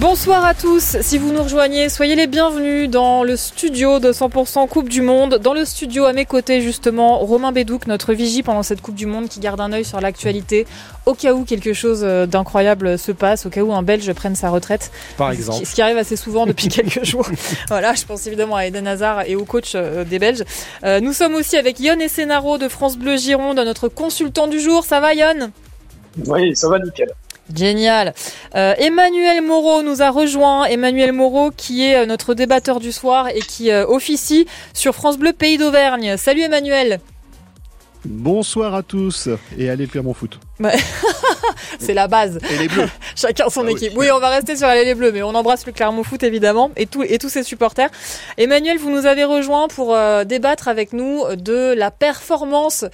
[0.00, 4.68] Bonsoir à tous, si vous nous rejoignez, soyez les bienvenus dans le studio de 100%
[4.68, 5.40] Coupe du Monde.
[5.42, 9.06] Dans le studio à mes côtés justement, Romain Bédouc, notre vigie pendant cette Coupe du
[9.06, 10.68] Monde qui garde un œil sur l'actualité
[11.04, 14.36] au cas où quelque chose euh, d'incroyable se passe, au cas où un Belge prenne
[14.36, 14.92] sa retraite.
[15.16, 15.66] Par exemple.
[15.66, 17.26] Ce qui, arrive assez souvent depuis quelques jours.
[17.66, 20.44] voilà, je pense évidemment à Eden Hazard et au coach euh, des Belges.
[20.84, 24.84] Euh, nous sommes aussi avec Yon Essenaro de France Bleu Gironde, notre consultant du jour.
[24.84, 25.50] Ça va Yon?
[26.28, 27.08] Oui, ça va nickel.
[27.54, 28.14] Génial.
[28.54, 30.64] Euh, Emmanuel Moreau nous a rejoint.
[30.64, 35.18] Emmanuel Moreau qui est euh, notre débatteur du soir et qui euh, officie sur France
[35.18, 36.16] Bleu Pays d'Auvergne.
[36.16, 37.00] Salut Emmanuel.
[38.04, 40.38] Bonsoir à tous et allez faire mon foot.
[41.78, 42.38] c'est la base.
[42.50, 42.88] Et les bleus.
[43.16, 43.92] Chacun son ah équipe.
[43.96, 44.06] Oui.
[44.12, 47.02] on va rester sur les bleus, mais on embrasse le Clermont Foot évidemment et, tout,
[47.02, 47.90] et tous ses supporters.
[48.36, 52.84] Emmanuel, vous nous avez rejoint pour débattre avec nous de la performance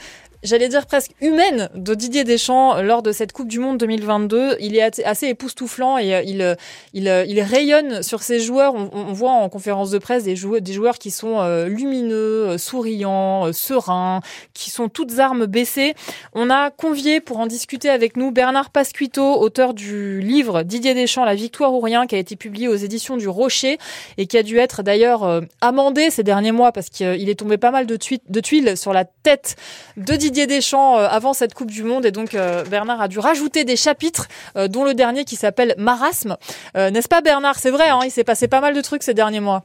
[0.45, 4.57] j'allais dire presque humaine de Didier Deschamps lors de cette Coupe du Monde 2022.
[4.61, 6.55] Il est assez époustouflant et euh, il, euh,
[6.97, 8.75] euh, il rayonne sur ses joueurs.
[8.75, 14.21] On, voit en conférence de presse des joueurs, des joueurs qui sont lumineux, souriants, sereins,
[14.53, 15.95] qui sont toutes armes baissées.
[16.35, 21.25] On a convié pour en discuter avec nous Bernard Pasquito, auteur du livre Didier Deschamps,
[21.25, 23.79] La victoire ou rien, qui a été publié aux éditions du Rocher
[24.19, 27.71] et qui a dû être d'ailleurs amendé ces derniers mois parce qu'il est tombé pas
[27.71, 29.57] mal de tuiles sur la tête
[29.97, 33.07] de Didier Didier Deschamps euh, avant cette Coupe du Monde et donc euh, Bernard a
[33.07, 36.37] dû rajouter des chapitres, euh, dont le dernier qui s'appelle Marasme.
[36.75, 37.61] N'est-ce pas Bernard?
[37.61, 39.65] C'est vrai, hein, il s'est passé pas mal de trucs ces derniers mois.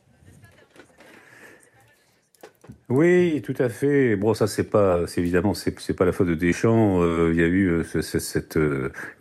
[2.88, 4.15] Oui, tout à fait.
[4.15, 7.03] Bon, ça c'est pas, c'est évidemment, c'est pas la faute de Deschamps.
[7.29, 8.60] Il y a eu cette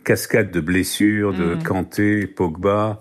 [0.03, 1.63] cascade de blessures de mmh.
[1.63, 2.99] Kanté, Pogba.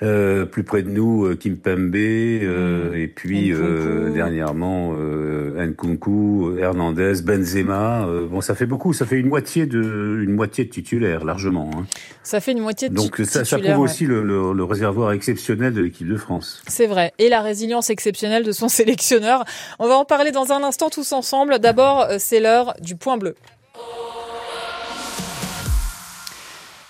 [0.00, 2.94] Euh, plus près de nous, euh, Kim Pembe, euh, mm.
[2.94, 8.06] et puis euh, dernièrement euh, Nkunku, Hernandez, Benzema.
[8.30, 8.92] bon, ça fait beaucoup.
[8.92, 11.68] Ça fait une moitié de une moitié de titulaires largement.
[11.74, 11.84] Hein.
[12.22, 15.74] Ça fait une moitié de Donc ça, ça prouve aussi le, le, le, réservoir exceptionnel
[15.74, 16.62] de l'équipe de France.
[16.68, 19.44] C'est vrai, et la résilience exceptionnelle de son sélectionneur.
[19.80, 21.58] On va en parler dans un instant tous ensemble.
[21.58, 23.34] D'abord, c'est l'heure du point bleu.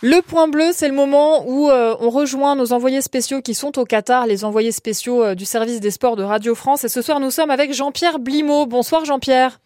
[0.00, 3.80] Le point bleu, c'est le moment où euh, on rejoint nos envoyés spéciaux qui sont
[3.80, 6.84] au Qatar, les envoyés spéciaux euh, du service des sports de Radio France.
[6.84, 8.66] Et ce soir, nous sommes avec Jean-Pierre Blimaud.
[8.66, 9.58] Bonsoir Jean-Pierre.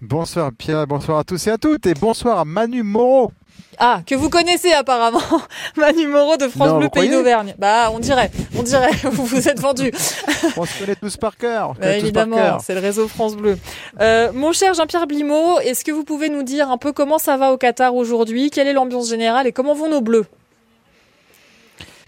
[0.00, 3.30] Bonsoir Pierre, bonsoir à tous et à toutes, et bonsoir Manu Moreau.
[3.78, 5.22] Ah, que vous connaissez apparemment,
[5.76, 7.54] Manu Moreau de France Bleu Pays d'Auvergne.
[7.58, 9.92] Bah, on dirait, on dirait, vous vous êtes vendu.
[10.56, 11.74] on se connaît tous par cœur.
[11.80, 13.58] Bah, évidemment, c'est le réseau France Bleu.
[14.00, 17.36] Euh, mon cher Jean-Pierre Blimaud, est-ce que vous pouvez nous dire un peu comment ça
[17.36, 18.50] va au Qatar aujourd'hui?
[18.50, 20.26] Quelle est l'ambiance générale et comment vont nos bleus?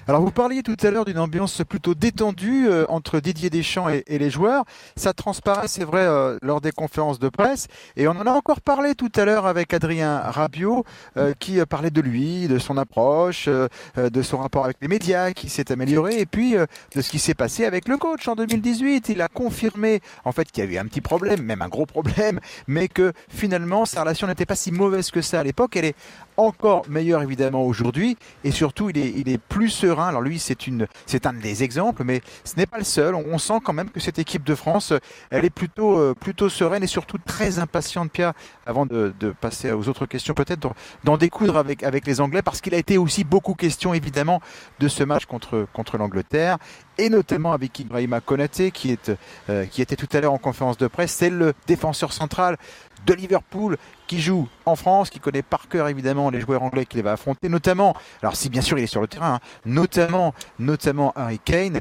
[0.09, 4.03] Alors vous parliez tout à l'heure d'une ambiance plutôt détendue euh, entre Didier Deschamps et,
[4.09, 4.65] les joueurs.
[4.97, 7.69] Ça transparaît, c'est vrai, euh, lors des conférences de presse.
[7.97, 10.85] Et on en a encore parlé tout à l'heure avec Adrien Rabiot,
[11.17, 15.49] euh, qui parlait de lui, de son approche, de son rapport avec les médias, qui
[15.49, 19.09] s'est amélioré, et puis de ce qui s'est passé avec le coach en 2018.
[19.09, 22.41] Il a confirmé, en fait, qu'il y avait un petit problème, même un gros problème,
[22.67, 25.77] mais que finalement sa relation n'était pas si mauvaise que ça à l'époque.
[25.77, 25.97] Elle est
[26.37, 30.09] encore meilleure évidemment aujourd'hui, et surtout il est, il est plus serein.
[30.09, 33.15] Alors lui, c'est une, c'est un des exemples, mais ce n'est pas le seul.
[33.15, 34.93] On, sent quand même que cette équipe de France,
[35.31, 38.35] elle est plutôt, euh, plutôt sereine et surtout très impatiente, Pierre,
[38.67, 42.61] avant de, de passer aux autres questions, peut-être d'en découdre avec, avec les Anglais, parce
[42.61, 44.41] qu'il a été aussi beaucoup question, évidemment,
[44.79, 46.59] de ce match contre, contre l'Angleterre,
[46.99, 49.11] et notamment avec Ibrahima Konaté, qui, est,
[49.51, 51.13] euh, qui était tout à l'heure en conférence de presse.
[51.13, 52.59] C'est le défenseur central
[53.07, 57.03] de Liverpool qui joue en France, qui connaît par cœur évidemment les joueurs anglais qu'il
[57.03, 61.13] va affronter, notamment, alors si bien sûr il est sur le terrain, hein, notamment, notamment
[61.17, 61.81] Harry Kane.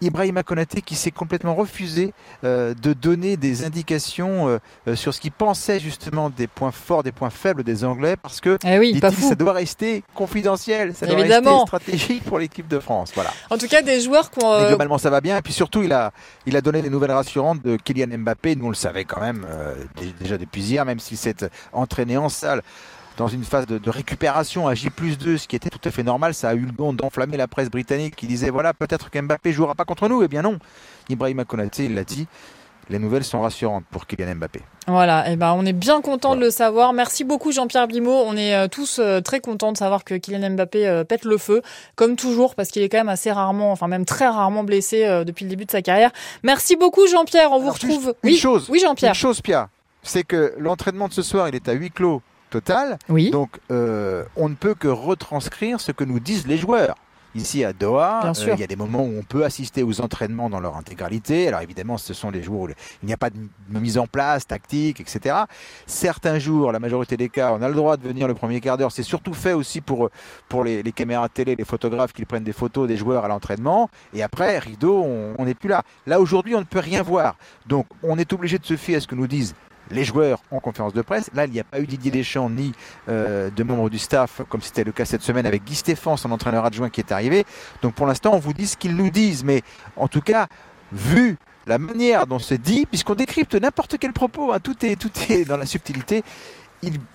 [0.00, 2.12] Ibrahima Konaté qui s'est complètement refusé
[2.44, 7.02] euh, de donner des indications euh, euh, sur ce qu'il pensait justement des points forts,
[7.02, 11.16] des points faibles des Anglais parce que eh oui, ça doit rester confidentiel, ça doit
[11.16, 13.12] rester stratégique pour l'équipe de France.
[13.14, 13.30] Voilà.
[13.50, 14.68] En tout cas, des joueurs qui ont.
[14.68, 15.38] globalement, ça va bien.
[15.38, 16.12] Et puis surtout, il a,
[16.46, 18.56] il a donné des nouvelles rassurantes de Kylian Mbappé.
[18.56, 19.46] Nous, on le savait quand même
[20.20, 21.36] déjà depuis hier, même s'il s'est
[21.72, 22.62] entraîné en salle
[23.16, 26.34] dans une phase de, récupération à J 2, ce qui était tout à fait normal.
[26.34, 29.74] Ça a eu le don d'enflammer la presse britannique qui disait voilà, peut-être qu'Mbappé jouera
[29.74, 30.22] pas contre nous.
[30.22, 30.58] Eh bien non,
[31.08, 32.26] Ibrahima Konaté, il l'a dit.
[32.88, 34.60] Les nouvelles sont rassurantes pour Kylian Mbappé.
[34.86, 36.92] Voilà, et eh ben on est bien content de le savoir.
[36.92, 38.22] Merci beaucoup Jean-Pierre Blimaud.
[38.24, 41.36] On est euh, tous euh, très contents de savoir que Kylian Mbappé euh, pète le
[41.36, 41.62] feu,
[41.96, 45.44] comme toujours, parce qu'il est quand même assez rarement, enfin même très rarement blessé depuis
[45.44, 46.12] le début de sa carrière.
[46.44, 47.50] Merci beaucoup Jean-Pierre.
[47.50, 48.14] On vous retrouve.
[48.22, 49.10] oui, chose, oui Jean-Pierre.
[49.10, 49.66] Une chose, Pierre,
[50.04, 52.98] c'est que l'entraînement de ce soir, il est à huis clos total.
[53.08, 53.30] Oui.
[53.30, 56.96] Donc, euh, on ne peut que retranscrire ce que nous disent les joueurs.
[57.36, 60.48] Ici à Doha, euh, il y a des moments où on peut assister aux entraînements
[60.48, 61.48] dans leur intégralité.
[61.48, 63.36] Alors évidemment, ce sont les jours où il n'y a pas de
[63.68, 65.36] mise en place, tactique, etc.
[65.84, 68.78] Certains jours, la majorité des cas, on a le droit de venir le premier quart
[68.78, 68.90] d'heure.
[68.90, 70.08] C'est surtout fait aussi pour,
[70.48, 73.90] pour les, les, caméras télé, les photographes qui prennent des photos des joueurs à l'entraînement.
[74.14, 75.82] Et après, rideau, on n'est plus là.
[76.06, 77.36] Là, aujourd'hui, on ne peut rien voir.
[77.66, 79.54] Donc, on est obligé de se fier à ce que nous disent
[79.90, 81.30] les joueurs en conférence de presse.
[81.34, 82.72] Là, il n'y a pas eu Didier Deschamps ni
[83.08, 86.32] euh, de membres du staff, comme c'était le cas cette semaine avec Guy Stéphane, son
[86.32, 87.44] entraîneur adjoint qui est arrivé.
[87.82, 89.44] Donc pour l'instant, on vous dit ce qu'ils nous disent.
[89.44, 89.62] Mais
[89.96, 90.46] en tout cas,
[90.92, 95.10] vu la manière dont c'est dit, puisqu'on décrypte n'importe quel propos, hein, tout, est, tout
[95.28, 96.22] est dans la subtilité,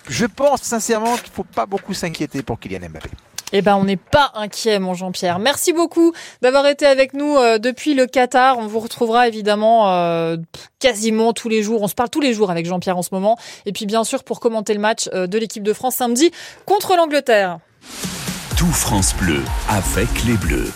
[0.09, 3.09] je pense sincèrement qu'il ne faut pas beaucoup s'inquiéter pour Kylian Mbappé.
[3.53, 5.39] Eh ben, on n'est pas inquiet, mon Jean-Pierre.
[5.39, 8.57] Merci beaucoup d'avoir été avec nous euh, depuis le Qatar.
[8.57, 10.37] On vous retrouvera évidemment euh,
[10.79, 11.81] quasiment tous les jours.
[11.81, 13.37] On se parle tous les jours avec Jean-Pierre en ce moment.
[13.65, 16.31] Et puis, bien sûr, pour commenter le match euh, de l'équipe de France samedi
[16.65, 17.59] contre l'Angleterre.
[18.57, 20.71] Tout France Bleu avec les Bleus.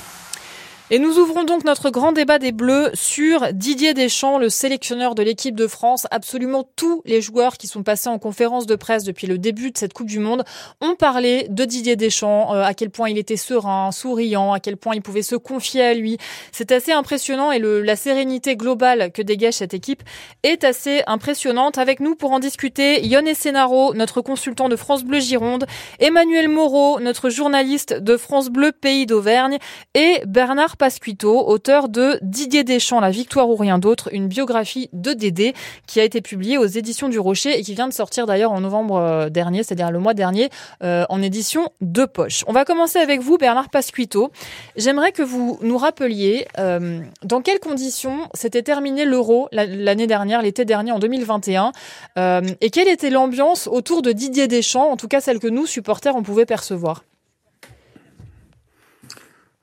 [0.92, 5.24] Et nous ouvrons donc notre grand débat des Bleus sur Didier Deschamps, le sélectionneur de
[5.24, 6.06] l'équipe de France.
[6.12, 9.80] Absolument tous les joueurs qui sont passés en conférence de presse depuis le début de
[9.80, 10.44] cette Coupe du Monde
[10.82, 14.78] ont parlé de Didier Deschamps, euh, à quel point il était serein, souriant, à quel
[14.78, 16.20] point il pouvait se confier à lui.
[16.52, 20.04] C'est assez impressionnant et le, la sérénité globale que dégage cette équipe
[20.44, 21.80] est assez impressionnante.
[21.80, 25.66] Avec nous pour en discuter, Yon Essenaro, notre consultant de France Bleu Gironde,
[25.98, 29.58] Emmanuel Moreau, notre journaliste de France Bleu Pays d'Auvergne
[29.96, 35.14] et Bernard Pasquito, auteur de Didier Deschamps, La victoire ou rien d'autre, une biographie de
[35.14, 35.54] Dédé
[35.88, 38.62] qui a été publiée aux éditions du Rocher et qui vient de sortir d'ailleurs en
[38.62, 40.50] novembre euh, dernier, c'est-à-dire le mois dernier,
[40.84, 42.44] euh, en édition de poche.
[42.48, 44.32] On va commencer avec vous, Bernard Pasquito.
[44.76, 50.66] J'aimerais que vous nous rappeliez euh, dans quelles conditions s'était terminé l'Euro l'année dernière, l'été
[50.66, 51.72] dernier, en 2021,
[52.18, 56.16] et quelle était l'ambiance autour de Didier Deschamps, en tout cas celle que nous, supporters,
[56.16, 57.04] on pouvait percevoir?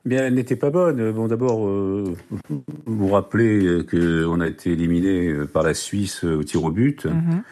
[0.05, 1.11] Bien, elle n'était pas bonne.
[1.11, 2.15] Bon, d'abord, vous
[2.85, 7.43] vous rappelez qu'on a été éliminé par la Suisse au tir au but, mhm.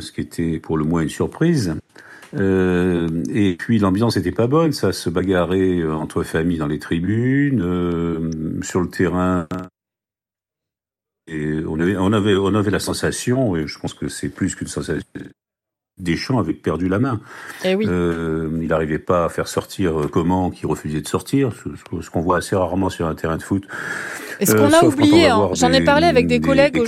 [0.00, 1.74] ce qui était pour le moins une surprise.
[2.34, 7.62] Euh, et puis l'ambiance n'était pas bonne, ça se bagarrait entre familles dans les tribunes,
[7.62, 8.30] euh,
[8.62, 9.46] sur le terrain.
[11.26, 14.54] Et on avait, on avait, on avait la sensation, et je pense que c'est plus
[14.54, 15.06] qu'une sensation,
[16.02, 17.20] Deschamps avait perdu la main.
[17.64, 17.86] Eh oui.
[17.88, 22.20] euh, il n'arrivait pas à faire sortir euh, comment qui refusait de sortir, ce, qu'on
[22.20, 23.64] voit assez rarement sur un terrain de foot.
[24.40, 26.82] Est-ce qu'on a oublié hein, J'en ai parlé avec des, collègues.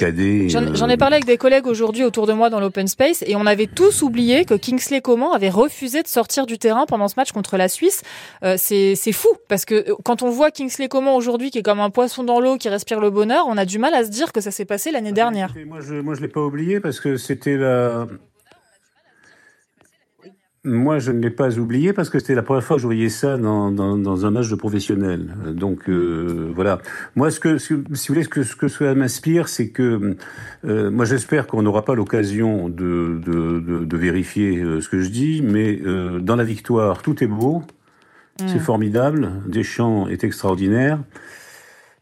[0.48, 3.46] J'en ai parlé avec des collègues aujourd'hui autour de moi dans l'open space et on
[3.46, 7.33] avait tous oublié que Kingsley Coman avait refusé de sortir du terrain pendant ce match
[7.33, 8.03] contre la Suisse.
[8.42, 11.81] Euh, c'est fou parce que euh, quand on voit Kingsley Coman aujourd'hui qui est comme
[11.81, 14.33] un poisson dans l'eau qui respire le bonheur, on a du mal à se dire
[14.33, 15.55] que ça s'est passé l'année ah, dernière.
[15.66, 18.07] Moi je moi je l'ai pas oublié parce que c'était la
[20.64, 23.11] moi, je ne l'ai pas oublié parce que c'était la première fois que je voyais
[23.11, 25.35] ça dans, dans, dans un match de professionnel.
[25.46, 26.81] Donc euh, voilà.
[27.16, 30.16] Moi, ce que, si vous voulez, ce que, ce que cela m'inspire, c'est que
[30.64, 35.00] euh, moi, j'espère qu'on n'aura pas l'occasion de, de, de, de, vérifier euh, ce que
[35.00, 37.62] je dis, mais euh, dans la victoire, tout est beau,
[38.38, 38.61] c'est mm.
[38.61, 40.98] formidable, Deschamps est extraordinaire.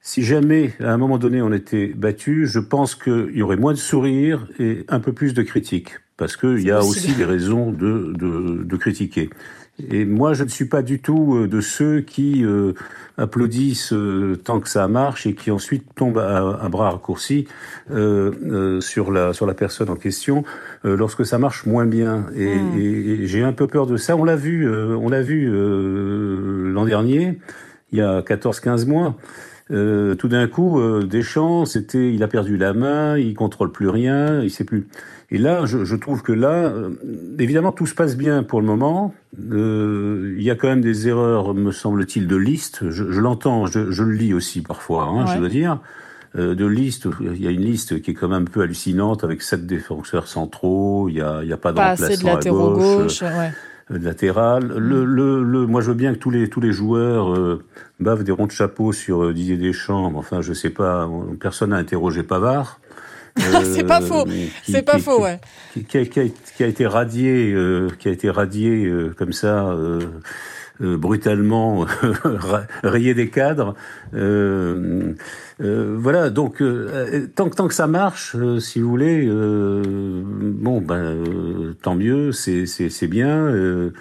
[0.01, 3.73] Si jamais, à un moment donné, on était battu, je pense qu'il y aurait moins
[3.73, 7.73] de sourires et un peu plus de critiques parce qu'il y a aussi des raisons
[7.73, 9.29] de, de, de, critiquer.
[9.91, 12.75] Et moi, je ne suis pas du tout euh, de ceux qui euh,
[13.19, 17.49] applaudissent euh, tant que ça marche et qui ensuite tombent à, bras raccourcis
[17.91, 20.45] euh, sur la sur la personne en question
[20.85, 22.27] lorsque ça marche moins bien.
[22.37, 22.79] Et, hmm.
[22.79, 24.15] et, j'ai un peu peur de ça.
[24.15, 27.41] On l'a vu, on l'a vu l'an dernier,
[27.91, 29.17] il y a 14-15 mois.
[29.71, 33.89] Euh, tout d'un coup, euh, Deschamps, c'était, il a perdu la main, il contrôle plus
[33.89, 34.89] rien, il sait plus.
[35.31, 36.91] Et là, je, je trouve que là, euh,
[37.39, 39.15] évidemment, tout se passe bien pour le moment.
[39.51, 42.91] Euh, il y a quand même des erreurs, me semble-t-il, de liste.
[42.91, 45.79] Je, je l'entends, je, je, le lis aussi parfois, hein, je dois dire.
[46.37, 49.25] Euh, de liste, il y a une liste qui est quand même un peu hallucinante
[49.25, 51.09] avec sept défenseurs centraux.
[51.09, 52.79] Il y a, il y a pas de pas remplaçant de à gauche.
[52.79, 53.53] gauche ouais
[53.99, 54.67] latéral.
[54.77, 57.63] Le, le, le, moi, je veux bien que tous les tous les joueurs euh,
[58.01, 60.13] bavent des ronds de chapeau sur euh, Didier Deschamps.
[60.17, 61.09] Enfin, je sais pas.
[61.41, 62.81] Personne n'a interrogé Pavard.
[63.65, 64.27] c'est pas faux.
[64.63, 65.41] C'est pas faux, ouais.
[65.89, 66.21] Qui, a, qui,
[66.63, 69.75] a, été radié, euh, qui a été radié euh, comme ça.
[70.83, 71.87] Euh, brutalement
[72.83, 73.75] rayé des cadres.
[74.15, 75.13] Euh,
[75.61, 76.63] euh, voilà, donc
[77.37, 81.23] tant, tant que ça marche, si vous voulez, bon, ben,
[81.83, 83.93] tant mieux, c'est bien.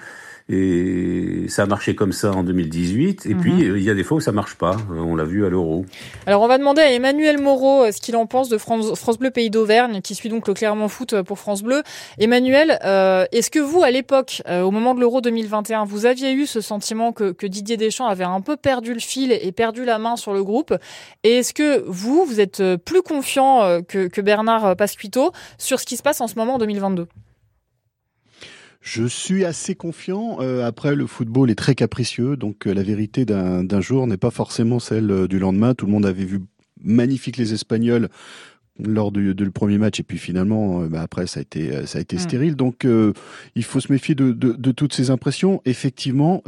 [0.53, 3.25] Et ça a marché comme ça en 2018.
[3.25, 3.77] Et puis, mhm.
[3.77, 4.75] il y a des fois où ça marche pas.
[4.89, 5.85] On l'a vu à l'Euro.
[6.25, 9.17] Alors, on va demander à Emmanuel Moreau euh, ce qu'il en pense de France, France
[9.17, 11.83] Bleu Pays d'Auvergne, qui suit donc le Clermont Foot euh, pour France Bleu.
[12.19, 16.45] Emmanuel, euh, est-ce que vous, à l'époque, au moment de l'Euro 2021, vous aviez eu
[16.45, 19.99] ce sentiment que, que, Didier Deschamps avait un peu perdu le fil et perdu la
[19.99, 20.73] main sur le groupe?
[21.23, 25.95] Et est-ce que vous, vous êtes plus confiant que, que Bernard Pasquito sur ce qui
[25.95, 27.07] se passe en ce moment en 2022
[28.93, 30.39] je suis assez confiant.
[30.41, 34.31] Euh, après, le football est très capricieux, donc euh, la vérité d'un jour n'est pas
[34.31, 35.73] forcément celle euh, du lendemain.
[35.73, 36.41] Tout le monde avait vu
[36.83, 38.09] magnifique les Espagnols
[38.79, 42.01] lors du, du, premier match et puis finalement bah après ça a été ça a
[42.01, 42.19] été mm.
[42.19, 42.87] stérile donc
[43.55, 46.41] il faut se méfier de, de, de, toutes ces impressions effectivement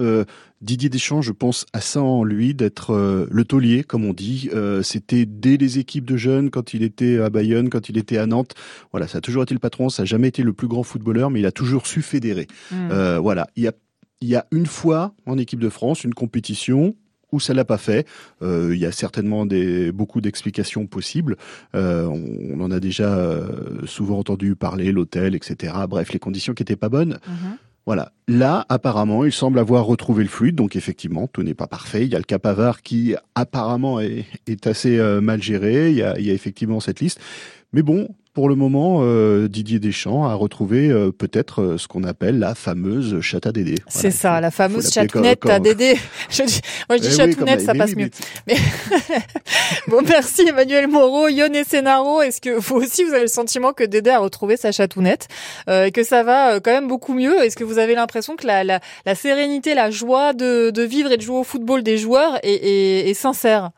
[0.63, 4.49] Didier Deschamps, je pense à ça en lui, d'être euh, le taulier, comme on dit.
[4.53, 8.17] Euh, c'était dès les équipes de jeunes, quand il était à Bayonne, quand il était
[8.17, 8.55] à Nantes.
[8.91, 11.29] Voilà, ça a toujours été le patron, ça n'a jamais été le plus grand footballeur,
[11.29, 12.47] mais il a toujours su fédérer.
[12.71, 13.73] Euh, voilà, il y a,
[14.21, 16.95] il y a une fois en équipe de France une compétition
[17.33, 18.07] où ça l'a pas fait.
[18.41, 21.35] il y a certainement des, beaucoup d'explications possibles.
[21.73, 23.41] on, en a déjà
[23.85, 25.73] souvent entendu parler, l'hôtel, etc.
[25.89, 27.19] Bref, les conditions qui étaient pas bonnes.
[27.27, 27.57] Mhm.
[27.85, 28.13] Voilà.
[28.27, 32.05] Là, apparemment, il semble avoir retrouvé le fluide, donc effectivement, tout n'est pas parfait.
[32.05, 34.25] Il y a le Capavard qui apparemment est,
[34.65, 35.89] assez euh, mal géré.
[35.89, 37.19] Il y, a, il y a effectivement cette liste.
[37.73, 42.03] Mais bon, pour le moment, euh, Didier Deschamps a retrouvé euh, peut-être euh, ce qu'on
[42.03, 43.75] appelle la fameuse chatte à Dédé.
[43.87, 45.97] C'est ça, la fameuse chatounette à Dédé.
[46.29, 46.41] Je
[46.89, 48.09] moi, je dis eh chatounette, ça passe mieux.
[48.47, 48.55] Mais...
[49.87, 52.21] bon, merci Emmanuel Moreau, Yon et Senaro.
[52.21, 55.27] Est-ce que vous aussi, vous avez le sentiment que Dédé a retrouvé sa chatounette
[55.69, 57.43] et que ça va quand même beaucoup mieux?
[57.43, 61.11] Est-ce que vous avez l'impression que la, la, la, sérénité, la joie de, de, vivre
[61.11, 63.71] et de jouer au football des joueurs est, est, est sincère?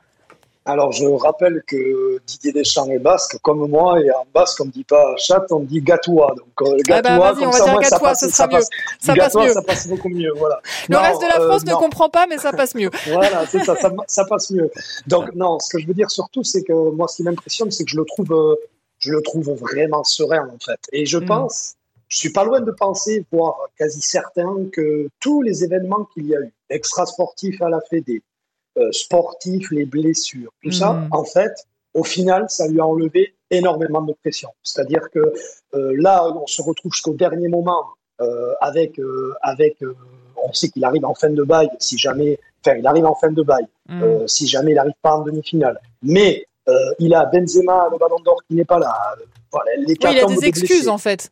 [0.67, 4.71] Alors, je rappelle que Didier Deschamps est basque, comme moi, et en basque, on ne
[4.71, 6.33] dit pas chat, on dit gatois.
[6.35, 8.63] Donc, euh, ah bah, gatois, comme ça, moi, ça passe, ce sera mieux.
[8.99, 9.53] Ça passe mieux.
[9.53, 10.59] Ça passe beaucoup mieux, voilà.
[10.89, 12.89] Le reste de la euh, France ne comprend pas, mais ça passe mieux.
[13.07, 13.75] voilà, c'est ça,
[14.07, 14.71] ça, passe mieux.
[15.05, 17.83] Donc, non, ce que je veux dire surtout, c'est que moi, ce qui m'impressionne, c'est
[17.83, 18.55] que je le trouve, euh,
[18.97, 20.79] je le trouve vraiment serein, en fait.
[20.91, 21.25] Et je mm.
[21.27, 21.75] pense,
[22.07, 26.35] je suis pas loin de penser, voire quasi certain, que tous les événements qu'il y
[26.35, 28.23] a eu, extra-sportifs à la Fédé,
[28.91, 31.09] sportif, les blessures, tout ça, mm.
[31.11, 31.53] en fait,
[31.93, 34.49] au final, ça lui a enlevé énormément de pression.
[34.63, 35.33] C'est-à-dire que
[35.73, 37.83] là, on se retrouve jusqu'au dernier moment
[38.59, 38.99] avec,
[39.41, 39.77] avec
[40.43, 43.31] on sait qu'il arrive en fin de bail si jamais, enfin, il arrive en fin
[43.31, 44.27] de bail mm.
[44.27, 45.79] si jamais il n'arrive pas en demi-finale.
[46.03, 46.45] Mais
[46.99, 49.15] il a Benzema, le ballon d'or qui n'est pas là.
[49.77, 51.31] les il a des excuses en fait.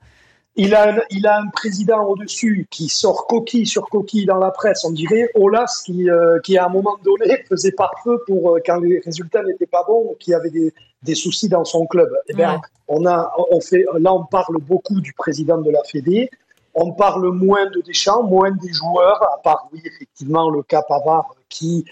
[0.55, 4.51] Il a, un, il a un président au-dessus qui sort coquille sur coquille dans la
[4.51, 4.85] presse.
[4.85, 8.79] On dirait Olas qui, euh, qui à un moment donné faisait pare-feu pour euh, quand
[8.79, 12.11] les résultats n'étaient pas bons ou qui avait des, des soucis dans son club.
[12.27, 16.29] Eh bien, on a, on fait, là, on parle beaucoup du président de la Fédé.
[16.75, 21.35] On parle moins de Deschamps, moins des joueurs, à part, oui, effectivement, le cas Pavard
[21.49, 21.85] qui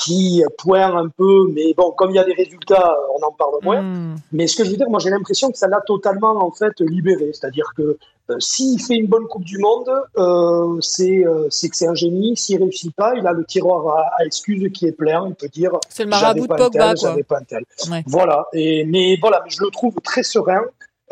[0.00, 3.54] qui pointe un peu, mais bon, comme il y a des résultats, on en parle
[3.62, 3.82] moins.
[3.82, 4.16] Hmm.
[4.32, 6.80] Mais ce que je veux dire, moi j'ai l'impression que ça l'a totalement en fait
[6.80, 7.30] libéré.
[7.32, 7.98] C'est-à-dire que
[8.30, 12.36] euh, s'il fait une bonne Coupe du Monde, euh, c'est euh, que c'est un génie.
[12.36, 15.26] S'il réussit pas, il a le tiroir à, excuses qui est plein.
[15.28, 16.94] Il peut dire c'est le marabout de Pogba,
[17.28, 17.64] Pas un tel.
[18.06, 18.46] Voilà.
[18.54, 20.62] Et mais voilà, je le trouve très serein.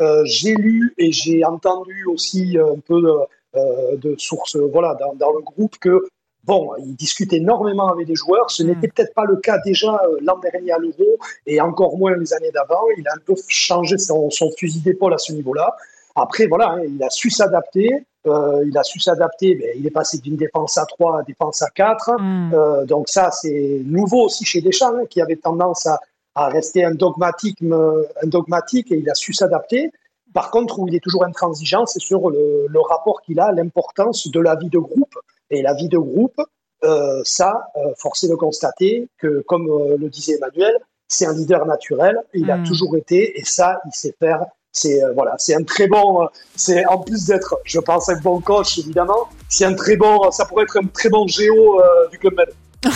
[0.01, 5.33] Euh, j'ai lu et j'ai entendu aussi un peu de, de sources, voilà, dans, dans
[5.33, 6.05] le groupe que
[6.49, 8.49] Bon, il discute énormément avec les joueurs.
[8.49, 8.69] Ce hmm.
[8.69, 12.33] n'était peut-être pas le cas déjà euh, l'an dernier à l'Euro et encore moins les
[12.33, 12.81] années d'avant.
[12.97, 15.75] Il a un peu changé son, fusil d'épaule à ce niveau-là.
[16.15, 18.03] Après, voilà, hein, il a su s'adapter.
[18.25, 19.57] Euh, il a su s'adapter.
[19.59, 22.13] Mais il est passé d'une défense à 3 à défense à 4.
[22.17, 22.51] Hmm.
[22.55, 25.99] Euh, donc ça, c'est nouveau aussi chez Deschamps, hein, qui avait tendance à,
[26.35, 29.91] rester un dogmatique, un dogmatique et il a su s'adapter.
[30.33, 34.31] Par contre, où il est toujours intransigeant, c'est sur le, le rapport qu'il a, l'importance
[34.31, 35.13] de la vie de groupe
[35.49, 36.39] et la vie de groupe,
[36.83, 40.73] euh, ça, euh, force est de constater que, comme euh, le disait Emmanuel,
[41.07, 42.17] c'est un leader naturel.
[42.33, 42.63] Il a hmm.
[42.63, 44.45] toujours été, et ça, il sait faire.
[44.71, 46.27] C'est euh, voilà, c'est un très bon.
[46.55, 49.27] c'est en plus d'être, je pense, un bon coach évidemment.
[49.49, 50.29] C'est un très bon.
[50.31, 51.81] Ça pourrait être un très bon géo
[52.11, 52.49] du club med.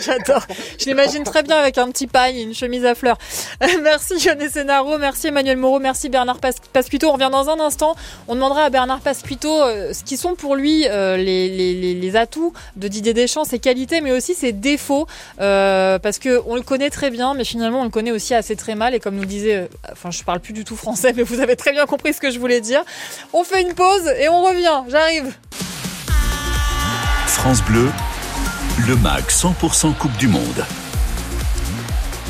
[0.00, 0.44] J'adore.
[0.78, 3.18] Je l'imagine très bien avec un petit paille, une chemise à fleurs.
[3.82, 6.38] merci Yann Senaro, merci Emmanuel Moreau, merci Bernard
[6.72, 7.08] Pasquito.
[7.08, 7.94] On revient dans un instant.
[8.28, 12.88] On demandera à Bernard Pasquito euh, ce qui sont pour lui euh, les, atouts de
[12.88, 15.06] Didier Deschamps, ses qualités, mais aussi ses défauts.
[15.40, 18.56] Euh, parce que on le connaît très bien, mais finalement on le connaît aussi assez
[18.56, 18.94] très mal.
[18.94, 21.72] Et comme nous disait, enfin je parle plus du tout français, mais vous avez très
[21.72, 22.82] bien compris ce que je voulais dire.
[23.32, 24.82] On fait une pause et on revient.
[24.88, 25.32] J'arrive.
[27.26, 27.88] France Bleu,
[28.86, 30.64] le MAC 100% Coupe du Monde.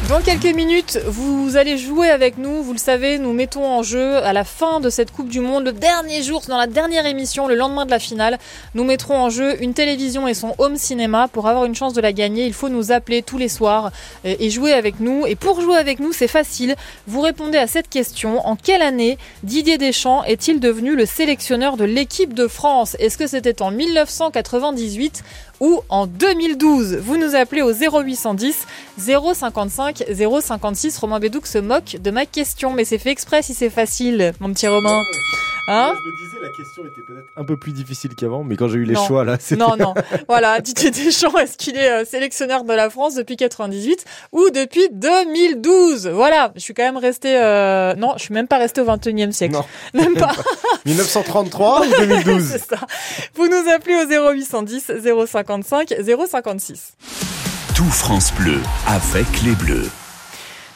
[0.08, 2.62] Dans quelques minutes, vous allez jouer avec nous.
[2.62, 5.64] Vous le savez, nous mettons en jeu à la fin de cette Coupe du Monde,
[5.64, 8.38] le dernier jour, dans la dernière émission, le lendemain de la finale,
[8.74, 11.28] nous mettrons en jeu une télévision et son home cinéma.
[11.28, 13.90] Pour avoir une chance de la gagner, il faut nous appeler tous les soirs
[14.24, 15.24] et jouer avec nous.
[15.26, 16.74] Et pour jouer avec nous, c'est facile.
[17.06, 18.46] Vous répondez à cette question.
[18.46, 22.96] En quelle année Didier Deschamps est-il devenu le sélectionneur de l'équipe de France?
[22.98, 25.22] Est-ce que c'était en 1998
[25.62, 26.96] ou en 2012.
[26.96, 28.66] Vous nous appelez au 0810
[28.98, 30.02] 055
[30.42, 30.98] 056.
[30.98, 34.52] Romain Bédouc se moque de ma question, mais c'est fait exprès si c'est facile, mon
[34.52, 35.02] petit Romain.
[35.68, 38.68] Hein je me disais, la question était peut-être un peu plus difficile qu'avant, mais quand
[38.68, 39.60] j'ai eu les choix, là, c'était...
[39.62, 39.94] Non, non.
[40.28, 44.88] voilà, Didier Deschamps, est-ce qu'il est euh, sélectionneur de la France depuis 98 ou depuis
[44.90, 47.38] 2012 Voilà, je suis quand même resté...
[47.40, 47.94] Euh...
[47.94, 49.54] Non, je suis même pas resté au 21e siècle.
[49.54, 49.64] Non.
[49.94, 50.32] Même pas.
[50.86, 52.78] 1933 ou 2012 C'est ça.
[53.34, 54.92] Vous nous appelez au 0810
[55.26, 55.94] 055
[56.28, 56.96] 056.
[57.74, 59.90] Tout France Bleu avec les Bleus.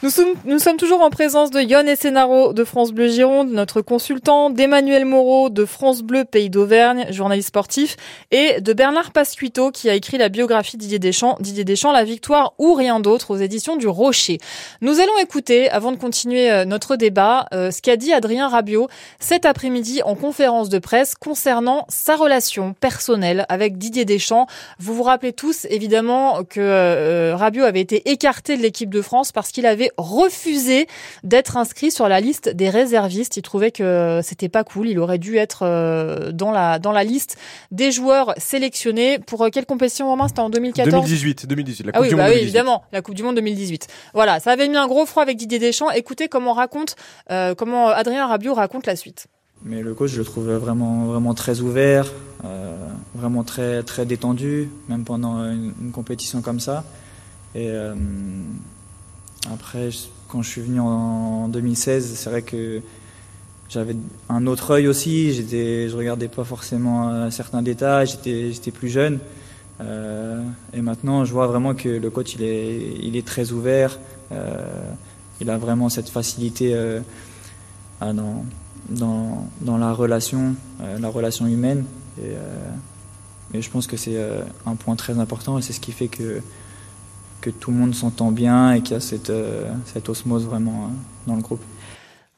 [0.02, 3.80] Nous sommes, nous sommes toujours en présence de Yon Essenaro de France Bleu Gironde, notre
[3.80, 7.96] consultant, d'Emmanuel Moreau de France Bleu Pays d'Auvergne, journaliste sportif,
[8.30, 12.52] et de Bernard Pasquito qui a écrit la biographie Didier Deschamps, Didier Deschamps, La Victoire
[12.58, 14.36] ou rien d'autre aux éditions du Rocher.
[14.82, 18.88] Nous allons écouter, avant de continuer euh, notre débat, euh, ce qu'a dit Adrien Rabiot
[19.18, 24.46] cet après-midi en conférence de presse concernant sa relation personnelle avec Didier Deschamps.
[24.78, 29.32] Vous vous rappelez tous évidemment que euh, Rabiot avait été écarté de l'équipe de France
[29.32, 30.86] parce qu'il avait refusé
[31.24, 33.36] d'être inscrit sur la liste des réservistes.
[33.36, 34.88] Il trouvait que c'était pas cool.
[34.88, 37.36] Il aurait dû être euh, dans la dans la liste
[37.70, 40.28] des joueurs sélectionnés pour euh, quelle compétition Romain?
[40.28, 40.90] C'était en 2014.
[40.90, 41.86] 2018, 2018.
[41.86, 42.32] La Coupe ah du bah Monde.
[42.34, 43.88] Oui, évidemment, la Coupe du Monde 2018.
[44.14, 45.90] Voilà, ça avait mis un gros froid avec Didier Deschamps.
[45.90, 46.96] Écoutez comment raconte
[47.30, 49.26] euh, comment Adrien Rabiot raconte la suite.
[49.64, 52.12] Mais le coach, je le trouve vraiment, vraiment très ouvert,
[53.14, 56.84] vraiment très, très détendu, même pendant une, compétition comme ça.
[57.54, 57.70] Et
[59.52, 59.90] après,
[60.28, 62.82] quand je suis venu en 2016, c'est vrai que
[63.68, 63.96] j'avais
[64.28, 65.32] un autre œil aussi.
[65.32, 68.06] J'étais, je regardais pas forcément euh, certains détails.
[68.06, 69.18] J'étais, plus jeune.
[69.80, 70.42] Euh,
[70.72, 73.98] et maintenant, je vois vraiment que le coach, il est, très ouvert.
[74.32, 74.64] Euh,
[75.40, 76.74] il a vraiment cette facilité
[78.00, 78.44] dans,
[79.60, 80.54] la relation,
[80.98, 81.84] la relation humaine.
[82.22, 82.32] Et,
[83.56, 84.18] et je pense que c'est
[84.64, 85.58] un point très important.
[85.58, 86.40] Et c'est ce qui fait que
[87.50, 89.32] que tout le monde s'entend bien et qu'il y a cette,
[89.92, 90.90] cette osmose vraiment
[91.26, 91.62] dans le groupe.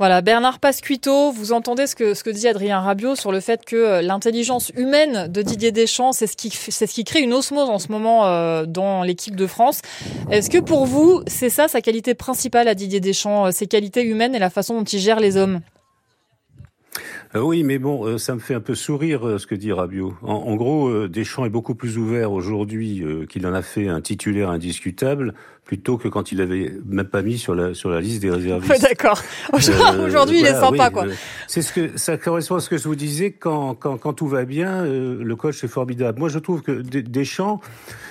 [0.00, 3.64] Voilà, Bernard Pasquito, vous entendez ce que, ce que dit Adrien Rabiot sur le fait
[3.64, 7.68] que euh, l'intelligence humaine de Didier Deschamps, c'est ce qui, ce qui crée une osmose
[7.68, 9.82] en ce moment euh, dans l'équipe de France.
[10.30, 14.04] Est-ce que pour vous, c'est ça sa qualité principale à Didier Deschamps, euh, ses qualités
[14.04, 15.58] humaines et la façon dont il gère les hommes?
[17.34, 19.72] Euh, oui, mais bon, euh, ça me fait un peu sourire euh, ce que dit
[19.72, 20.14] Rabiot.
[20.22, 25.34] En, gros, Deschamps est beaucoup plus ouvert aujourd'hui qu'il en a fait un titulaire indiscutable
[25.64, 28.80] plutôt que quand il avait même pas mis sur la sur la liste des réservistes.
[28.82, 29.22] D'accord.
[29.52, 31.04] Aujourd'hui, il est sympa, quoi.
[31.46, 33.32] c'est ce que ça correspond à ce que je vous disais.
[33.32, 36.18] Quand quand, quand tout va bien, le coach est formidable.
[36.18, 37.60] Moi, je trouve que Deschamps,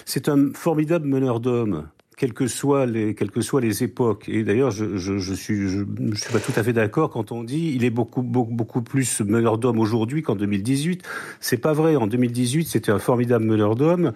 [0.05, 1.87] c'est un formidable meneur d'hommes
[2.17, 4.27] quelles que soient les, quelles que soient les époques.
[4.27, 7.31] Et d'ailleurs, je, je, je, suis, je, je, suis pas tout à fait d'accord quand
[7.31, 11.03] on dit il est beaucoup, beaucoup, beaucoup plus meneur d'hommes aujourd'hui qu'en 2018.
[11.39, 11.95] C'est pas vrai.
[11.95, 14.13] En 2018, c'était un formidable meneur d'hommes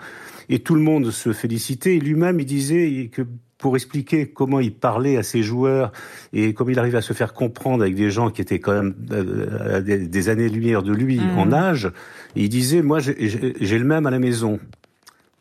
[0.50, 2.00] et tout le monde se félicitait.
[2.00, 3.22] Lui-même, il disait que
[3.60, 5.92] pour expliquer comment il parlait à ses joueurs
[6.34, 8.96] et comment il arrivait à se faire comprendre avec des gens qui étaient quand même
[9.12, 11.38] euh, à des années-lumière de lui mmh.
[11.38, 11.92] en âge,
[12.36, 14.60] il disait, moi j'ai le même à la maison.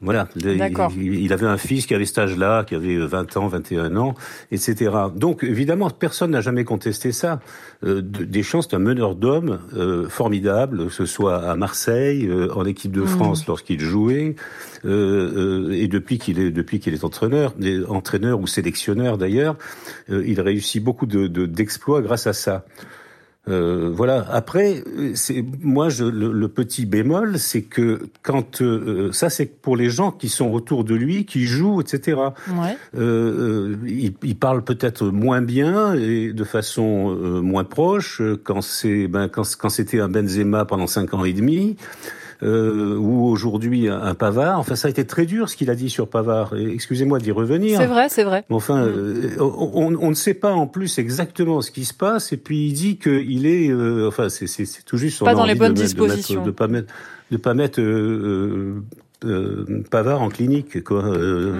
[0.03, 4.15] Voilà, il, avait un fils qui avait cet âge-là, qui avait 20 ans, 21 ans,
[4.51, 4.93] etc.
[5.15, 7.41] Donc évidemment, personne n'a jamais contesté ça.
[7.85, 12.65] Euh, Deschamps, c'est un meneur d'hommes euh, formidable, que ce soit à Marseille, euh, en
[12.65, 13.09] équipe de mmh.
[13.09, 14.37] France lorsqu'il jouait,
[14.87, 17.55] euh, et depuis qu'il est depuis qu'il est entraîneur,
[17.91, 19.57] entraîneur ou sélectionneur d'ailleurs,
[20.09, 22.65] il réussit beaucoup d'exploits de, grâce à ça.
[23.49, 24.27] Euh, voilà.
[24.31, 24.85] Après,
[25.15, 30.11] c'est moi je, le, petit bémol, c'est que quand euh, ça, c'est pour les gens
[30.11, 32.21] qui sont autour de lui, qui jouent, etc.
[32.49, 32.77] Ouais.
[32.99, 39.29] Euh, il, il, parle peut-être moins bien et de façon moins proche quand c'est ben,
[39.29, 41.77] quand, quand c'était un Benzema pendant cinq ans et demi
[42.43, 44.59] euh, ou aujourd'hui un, Pavard.
[44.59, 46.55] Enfin, ça a été très dur ce qu'il a dit sur Pavard.
[46.55, 47.79] Excusez-moi d'y revenir.
[47.79, 48.45] C'est vrai, c'est vrai.
[48.51, 52.37] Enfin, euh, on, on, ne sait pas en plus exactement ce qui se passe, et
[52.37, 55.75] puis il dit qu'il est, euh, enfin, c'est tout juste son pas dans les bonnes
[55.75, 56.93] de dispositions, de, pas mettre,
[57.31, 57.81] de pas mettre.
[57.81, 58.83] Euh,
[59.23, 61.05] euh, Pavard en clinique quoi.
[61.05, 61.55] Euh,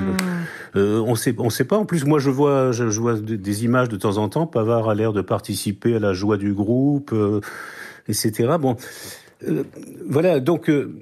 [0.75, 0.79] hmm.
[0.79, 3.99] on sait on sait pas en plus moi je vois je, vois des images de
[3.99, 7.15] temps en temps Pavard a l'air de participer à la joie du groupe
[8.09, 8.79] etc bon
[9.49, 9.65] euh,
[10.07, 10.93] voilà, donc euh,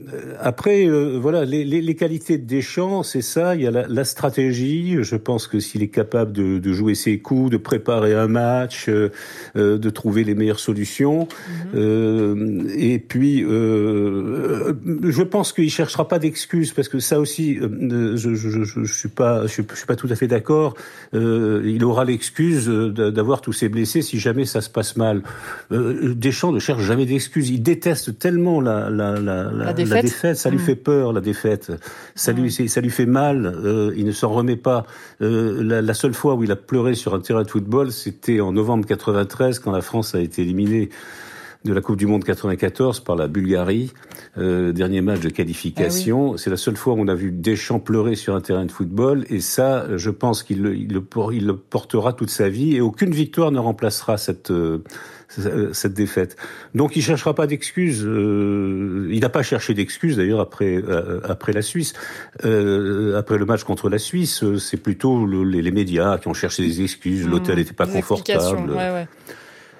[0.41, 3.57] après, euh, voilà, les, les, les, qualités de Deschamps, c'est ça.
[3.57, 4.97] Il y a la, la, stratégie.
[5.03, 8.89] Je pense que s'il est capable de, de, jouer ses coups, de préparer un match,
[8.89, 11.27] de trouver les meilleures solutions,
[11.75, 12.69] mhm.
[12.77, 18.63] et puis je pense qu'il cherchera pas d'excuses parce que ça aussi, je, je, je,
[18.63, 20.75] je, suis pas, je, suis pas tout à fait d'accord.
[21.13, 25.23] il aura l'excuse d'avoir tous ses blessés si jamais ça se passe mal.
[25.71, 27.51] Deschamps ne cherche jamais d'excuses.
[27.51, 30.37] Il déteste tellement la, la, la, la défaite.
[30.37, 30.61] ça lui mm.
[30.61, 31.73] fait peur, la défaite.
[32.15, 34.85] Ça, lui, ça lui fait mal, euh, il ne s'en remet pas.
[35.23, 38.53] Euh, la, seule fois où il a pleuré sur un terrain de football, c'était en
[38.53, 40.91] novembre 93, quand la France a été éliminée
[41.65, 43.93] de la Coupe du Monde 94 par la Bulgarie,
[44.37, 46.35] euh, dernier match de qualification.
[46.35, 48.71] Ah C'est la seule fois où on a vu Deschamps pleurer sur un terrain de
[48.71, 51.03] football, et ça, je pense qu'il le, il le,
[51.33, 54.85] il le portera toute sa vie, et aucune victoire ne remplacera cette euh,
[55.29, 56.37] cette défaite.
[56.75, 58.05] Donc il cherchera pas d'excuses.
[58.05, 61.93] Euh, il n'a pas cherché d'excuses d'ailleurs après euh, après la Suisse.
[62.45, 66.63] Euh, après le match contre la Suisse, c'est plutôt les, les, médias qui ont cherché
[66.63, 67.27] des excuses.
[67.27, 68.71] Mmh, L'hôtel n'était pas confortable.
[68.71, 69.09] Ouais, ouais.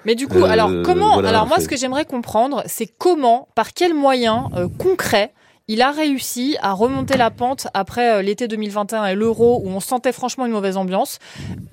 [0.05, 3.93] Mais du coup, alors comment Alors moi, ce que j'aimerais comprendre, c'est comment, par quels
[3.93, 4.43] moyens
[4.77, 5.33] concrets
[5.69, 9.79] il a réussi à remonter la pente après euh, l'été 2021 et l'euro où on
[9.79, 11.19] sentait franchement une mauvaise ambiance.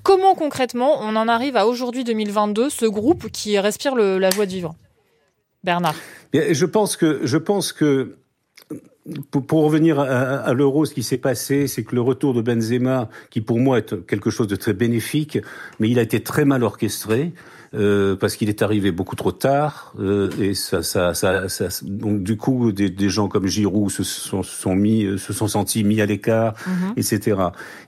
[0.03, 4.51] Comment concrètement on en arrive à aujourd'hui 2022, ce groupe qui respire la joie de
[4.51, 4.75] vivre?
[5.63, 5.95] Bernard
[6.33, 8.15] Je pense que, je pense que
[9.31, 13.41] pour, revenir à, l'euro, ce qui s'est passé, c'est que le retour de Benzema, qui
[13.41, 15.39] pour moi est quelque chose de très bénéfique,
[15.79, 17.31] mais il a été très mal orchestré.
[17.73, 22.23] Euh, parce qu'il est arrivé beaucoup trop tard euh, et ça, ça, ça, ça, donc
[22.23, 25.83] du coup des, des, gens comme Giroud se sont, sont mis, euh, se sont sentis
[25.83, 26.93] mis à l'écart, mhm.
[26.95, 27.37] etc.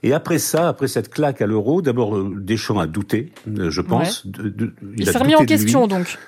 [0.02, 4.26] Et après ça, après cette claque à l'euro, d'abord euh, Deschamps a douté, je pense.
[4.26, 6.18] De, de, il, il s'est remis en question donc.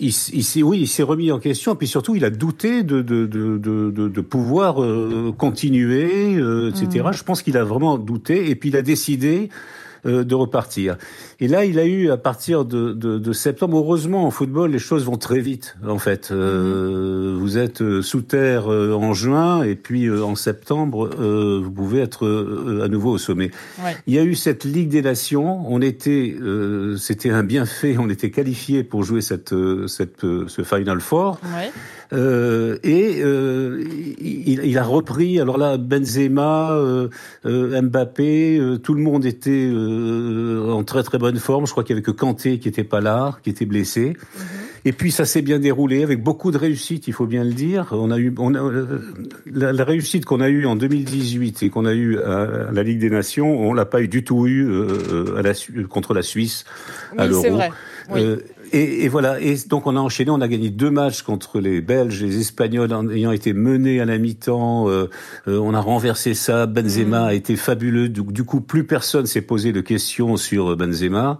[0.00, 3.26] Il, il oui, il s'est remis en question, puis surtout, il a douté de, de,
[3.26, 7.04] de, de, de pouvoir euh, continuer, euh, etc.
[7.06, 7.12] Mhm.
[7.12, 9.50] Je pense qu'il a vraiment douté, et puis il a décidé
[10.06, 10.96] euh, de repartir.
[11.40, 13.78] Et là, il a eu à partir de, de, de, septembre.
[13.78, 15.76] Heureusement, en football, les choses vont très vite.
[15.86, 17.38] En fait, euh, mhm.
[17.38, 22.26] vous êtes euh, sous terre en juin, et puis en septembre, vous pouvez être
[22.82, 23.50] à nouveau au sommet.
[24.06, 25.64] Il y a eu cette Ligue des Nations.
[25.68, 26.36] On était,
[26.96, 27.96] c'était un bienfait.
[27.98, 29.54] On était qualifié pour jouer cette,
[29.86, 31.40] cette, ce Final Four.
[32.14, 33.84] Euh, et euh,
[34.20, 35.40] il, il, a repris.
[35.40, 37.08] Alors là, Benzema, euh,
[37.44, 41.66] Mbappé, tout le monde était en très très bonne forme.
[41.66, 44.10] Je crois qu'il y avait que Kanté qui était pas là, qui était blessé.
[44.10, 44.42] Mhm.
[44.86, 47.88] Et puis ça s'est bien déroulé avec beaucoup de réussite, il faut bien le dire.
[47.92, 48.70] On a eu, on a,
[49.50, 52.98] la, la réussite qu'on a eue en 2018 et qu'on a eue à, la Ligue
[52.98, 54.70] des Nations, on l'a pas eu du tout eu
[55.38, 55.52] à la,
[55.88, 56.66] contre la Suisse
[57.16, 57.60] à l'Euro.
[58.10, 58.20] Oui.
[58.74, 59.40] Et, et, voilà.
[59.40, 60.32] Et donc on a enchaîné.
[60.32, 64.04] On a gagné deux matchs contre les Belges, les Espagnols en ayant été menés à
[64.04, 64.88] la mi-temps.
[64.88, 65.08] Euh,
[65.46, 66.66] euh, on a renversé ça.
[66.66, 67.24] Benzema mm.
[67.26, 68.08] a été fabuleux.
[68.08, 71.38] Du, du coup, plus personne s'est posé de questions sur Benzema.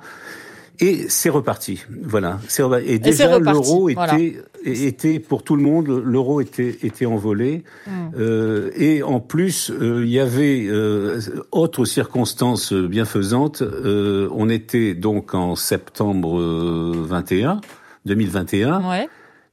[0.80, 1.84] Et c'est reparti.
[2.02, 2.40] Voilà.
[2.84, 7.62] Et déjà, l'euro était, était, pour tout le monde, l'euro était, était envolé.
[7.86, 8.10] Hmm.
[8.18, 11.20] Euh, et en plus, euh, il y avait euh,
[11.52, 13.62] autre circonstance bienfaisante.
[13.62, 17.60] Euh, on était donc en septembre 21,
[18.06, 18.88] 2021.
[18.88, 19.08] Ouais.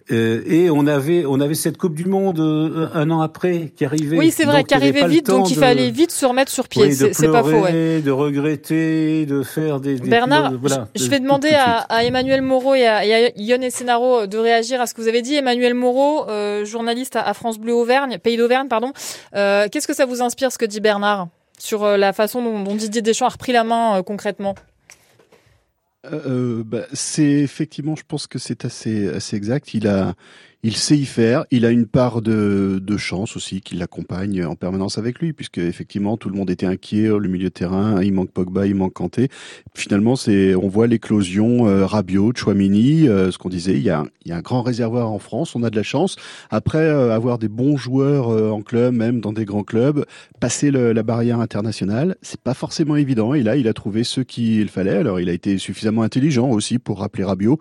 [0.09, 3.85] Euh, et on avait on avait cette Coupe du Monde euh, un an après qui
[3.85, 4.17] arrivait.
[4.17, 6.91] Oui, c'est vrai, qui arrivait vite, donc il fallait vite se remettre sur pied.
[6.91, 7.61] c'est pas faux.
[7.61, 8.01] Ouais.
[8.01, 9.99] De regretter, de faire des.
[9.99, 13.61] des Bernard, voilà, je, vais demander à, à, Emmanuel Moreau et à, et à Yon
[13.61, 15.35] Essenaro de réagir à ce que vous avez dit.
[15.35, 18.93] Emmanuel Moreau, euh, journaliste à, France Bleu Auvergne, Pays d'Auvergne, pardon.
[19.35, 21.27] Euh, Qu'est-ce que ça vous inspire ce que dit Bernard
[21.59, 24.55] sur la façon dont, dont Didier Deschamps a repris la main concrètement?
[26.05, 29.73] Euh, bah, c'est effectivement, je pense que c'est assez assez exact.
[29.73, 30.15] Il a
[30.63, 31.45] il sait y faire.
[31.49, 35.57] Il a une part de, de chance aussi qui l'accompagne en permanence avec lui, puisque
[35.57, 37.07] effectivement tout le monde était inquiet.
[37.07, 39.29] Le milieu de terrain, il manque Pogba, il manque Kanté.
[39.73, 43.07] Finalement, c'est on voit l'éclosion euh, Rabiot, Chouamini.
[43.07, 45.55] Euh, ce qu'on disait, il y, a, il y a un grand réservoir en France.
[45.55, 46.15] On a de la chance.
[46.51, 50.05] Après euh, avoir des bons joueurs euh, en club, même dans des grands clubs,
[50.39, 53.33] passer le, la barrière internationale, c'est pas forcément évident.
[53.33, 54.97] Et là, il a trouvé ce qu'il fallait.
[54.97, 57.59] Alors, il a été suffisamment intelligent aussi pour rappeler Rabiot,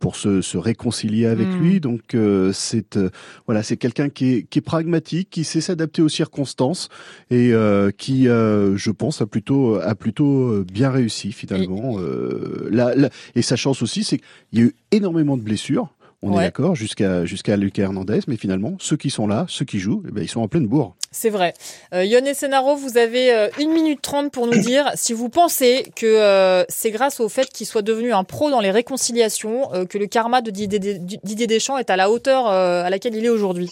[0.00, 1.60] pour se, se réconcilier avec hmm.
[1.60, 1.80] lui.
[1.80, 2.14] Donc
[2.52, 3.10] c'est euh,
[3.46, 6.88] voilà, c'est quelqu'un qui est, qui est pragmatique, qui sait s'adapter aux circonstances
[7.30, 11.98] et euh, qui, euh, je pense, a plutôt a plutôt bien réussi finalement.
[12.00, 15.88] Et, et sa chance aussi, c'est qu'il y a eu énormément de blessures.
[16.24, 19.80] On est d'accord jusqu'à jusqu'à Lucas Hernandez, mais finalement, ceux qui sont là, ceux qui
[19.80, 20.94] jouent, eh ben, ils sont en pleine bourre.
[21.10, 21.52] C'est vrai.
[21.92, 25.92] Euh, Yone Senaro, vous avez euh, une minute trente pour nous dire si vous pensez
[25.96, 29.84] que euh, c'est grâce au fait qu'il soit devenu un pro dans les réconciliations euh,
[29.84, 33.70] que le karma de Didier, Deschamps est à la hauteur à laquelle il est aujourd'hui?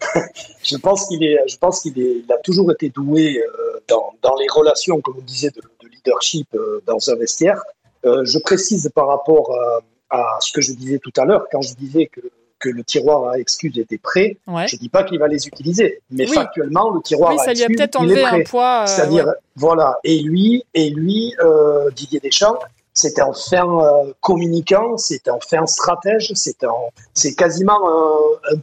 [0.62, 3.42] je pense qu'il est, je pense qu'il est, il a toujours été doué
[3.88, 6.48] dans, dans, les relations, comme on disait, de, de leadership
[6.86, 7.62] dans un vestiaire.
[8.04, 9.80] je précise par rapport à
[10.12, 12.20] à ce que je disais tout à l'heure, quand je disais que,
[12.58, 16.00] que le tiroir à excuses était prêt, je ne dis pas qu'il va les utiliser,
[16.10, 18.44] mais factuellement, le tiroir à excuses, il est prêt.
[18.82, 22.58] Euh, C'est-à-dire, voilà, et lui, et lui euh, Didier Deschamps,
[22.94, 26.68] c'est un fin euh, communicant, c'est un fin stratège, c'est un,
[27.14, 28.56] c'est quasiment, un,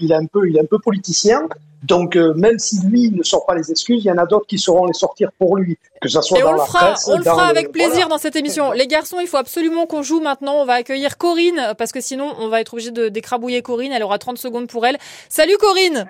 [0.00, 1.48] il est un peu, il est un peu politicien,
[1.82, 4.46] donc, euh, même si lui ne sort pas les excuses, il y en a d'autres
[4.46, 6.86] qui sauront les sortir pour lui, que ça soit Et dans on la le fera,
[6.92, 7.08] presse.
[7.08, 8.72] On le fera avec plaisir dans cette émission.
[8.72, 10.54] Les garçons, il faut absolument qu'on joue maintenant.
[10.56, 13.92] On va accueillir Corinne, parce que sinon, on va être obligé de d'écrabouiller Corinne.
[13.92, 14.98] Elle aura 30 secondes pour elle.
[15.28, 16.08] Salut Corinne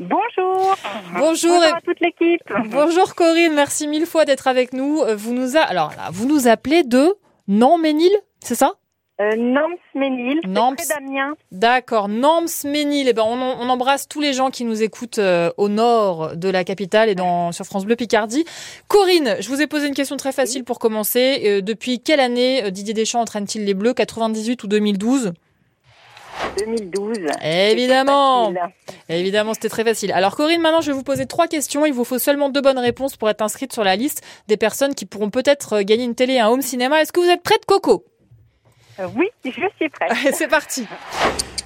[0.00, 0.76] Bonjour.
[1.18, 2.40] Bonjour à toute l'équipe.
[2.66, 5.02] Bonjour Corinne, merci mille fois d'être avec nous.
[5.16, 5.60] Vous nous a...
[5.60, 7.16] alors là, vous nous appelez de
[7.48, 8.74] Nantes-Ménil, c'est ça?
[9.20, 9.34] Euh,
[10.88, 11.34] Damien.
[11.50, 13.08] D'accord, Nantes-Ménil.
[13.08, 16.48] Eh ben, on, on, embrasse tous les gens qui nous écoutent euh, au nord de
[16.48, 18.44] la capitale et dans, sur France Bleu Picardie.
[18.86, 21.42] Corinne, je vous ai posé une question très facile pour commencer.
[21.44, 23.94] Euh, depuis quelle année euh, Didier Deschamps entraîne-t-il les Bleus?
[23.94, 25.32] 98 ou 2012
[26.56, 27.18] 2012.
[27.42, 28.52] Évidemment.
[29.08, 30.12] Évidemment, c'était très facile.
[30.12, 31.84] Alors Corinne, maintenant je vais vous poser trois questions.
[31.84, 34.94] Il vous faut seulement deux bonnes réponses pour être inscrite sur la liste des personnes
[34.94, 37.02] qui pourront peut-être gagner une télé et un home cinéma.
[37.02, 38.04] Est-ce que vous êtes prête, Coco?
[39.14, 40.12] Oui, je suis prête.
[40.34, 40.86] C'est parti.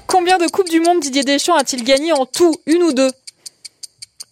[0.06, 3.10] Combien de Coupes du Monde Didier Deschamps a-t-il gagné en tout Une ou deux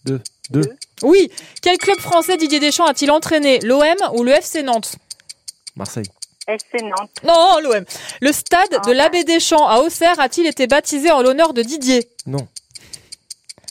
[0.04, 0.20] Deux.
[0.50, 0.76] Deux.
[1.02, 1.30] Oui.
[1.62, 3.84] Quel club français Didier Deschamps a-t-il entraîné L'OM
[4.14, 4.96] ou le FC Nantes
[5.76, 6.06] Marseille.
[6.46, 7.10] FC Nantes.
[7.22, 7.84] Non, l'OM.
[8.20, 12.46] Le stade de l'Abbé Deschamps à Auxerre a-t-il été baptisé en l'honneur de Didier Non.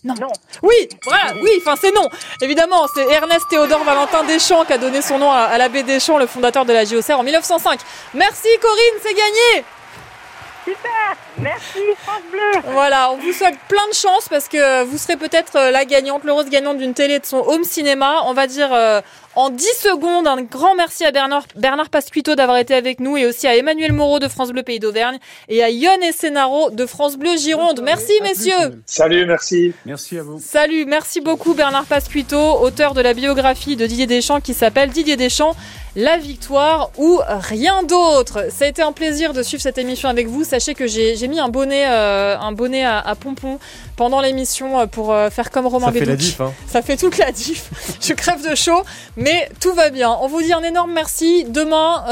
[0.04, 0.16] Non.
[0.62, 2.08] Oui, voilà, oui, enfin c'est non.
[2.42, 6.28] Évidemment, c'est Ernest Théodore Valentin Deschamps qui a donné son nom à, l'abbé Deschamps, le
[6.28, 7.80] fondateur de la JOCR en 1905.
[8.14, 9.66] Merci Corinne, c'est gagné
[10.64, 15.18] Super Merci France Bleu Voilà, on vous souhaite plein de chance parce que vous serez
[15.18, 18.24] peut-être la gagnante, l'heureuse gagnante d'une télé de son home cinéma.
[18.26, 19.02] On va dire euh,
[19.40, 20.28] en 10 secondes.
[20.28, 23.94] Un grand merci à Bernard, Bernard Pasquito d'avoir été avec nous et aussi à Emmanuel
[23.94, 25.18] Moreau de France Bleu Pays d'Auvergne
[25.48, 27.82] et à Yon Essenaro de France Bleu Gironde.
[27.82, 28.82] Merci messieurs.
[28.86, 29.74] Salut, merci.
[29.86, 30.40] Merci à vous.
[30.44, 35.16] Salut, merci beaucoup Bernard Pasquito, auteur de la biographie de Didier Deschamps qui s'appelle Didier
[35.16, 35.56] Deschamps
[35.96, 38.46] la victoire ou rien d'autre.
[38.52, 40.44] Ça a été un plaisir de suivre cette émission avec vous.
[40.44, 43.60] Sachez que j'ai mis un bonnet, euh, un bonnet à, pompons
[43.96, 46.42] pendant l'émission euh, pour euh, faire comme Romain Ça fait la diff.
[46.42, 46.54] Hein.
[46.68, 47.70] Ça fait toute la diff.
[48.02, 48.84] Je crève de chaud,
[49.18, 49.29] mais
[49.60, 50.12] tout va bien.
[50.22, 51.46] On vous dit un énorme merci.
[51.46, 52.04] Demain,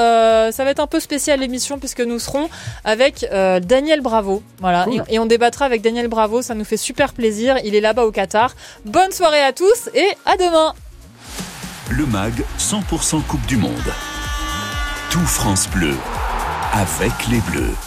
[0.51, 2.49] ça va être un peu spécial l'émission puisque nous serons
[2.84, 3.26] avec
[3.63, 4.43] Daniel Bravo.
[4.59, 6.41] Voilà, et, et on débattra avec Daniel Bravo.
[6.41, 7.57] Ça nous fait super plaisir.
[7.63, 8.55] Il est là-bas au Qatar.
[8.86, 10.74] Bonne soirée à tous et à demain.
[11.89, 13.72] Le MAG 100% Coupe du Monde.
[15.09, 15.95] Tout France Bleu
[16.74, 17.86] avec les Bleus.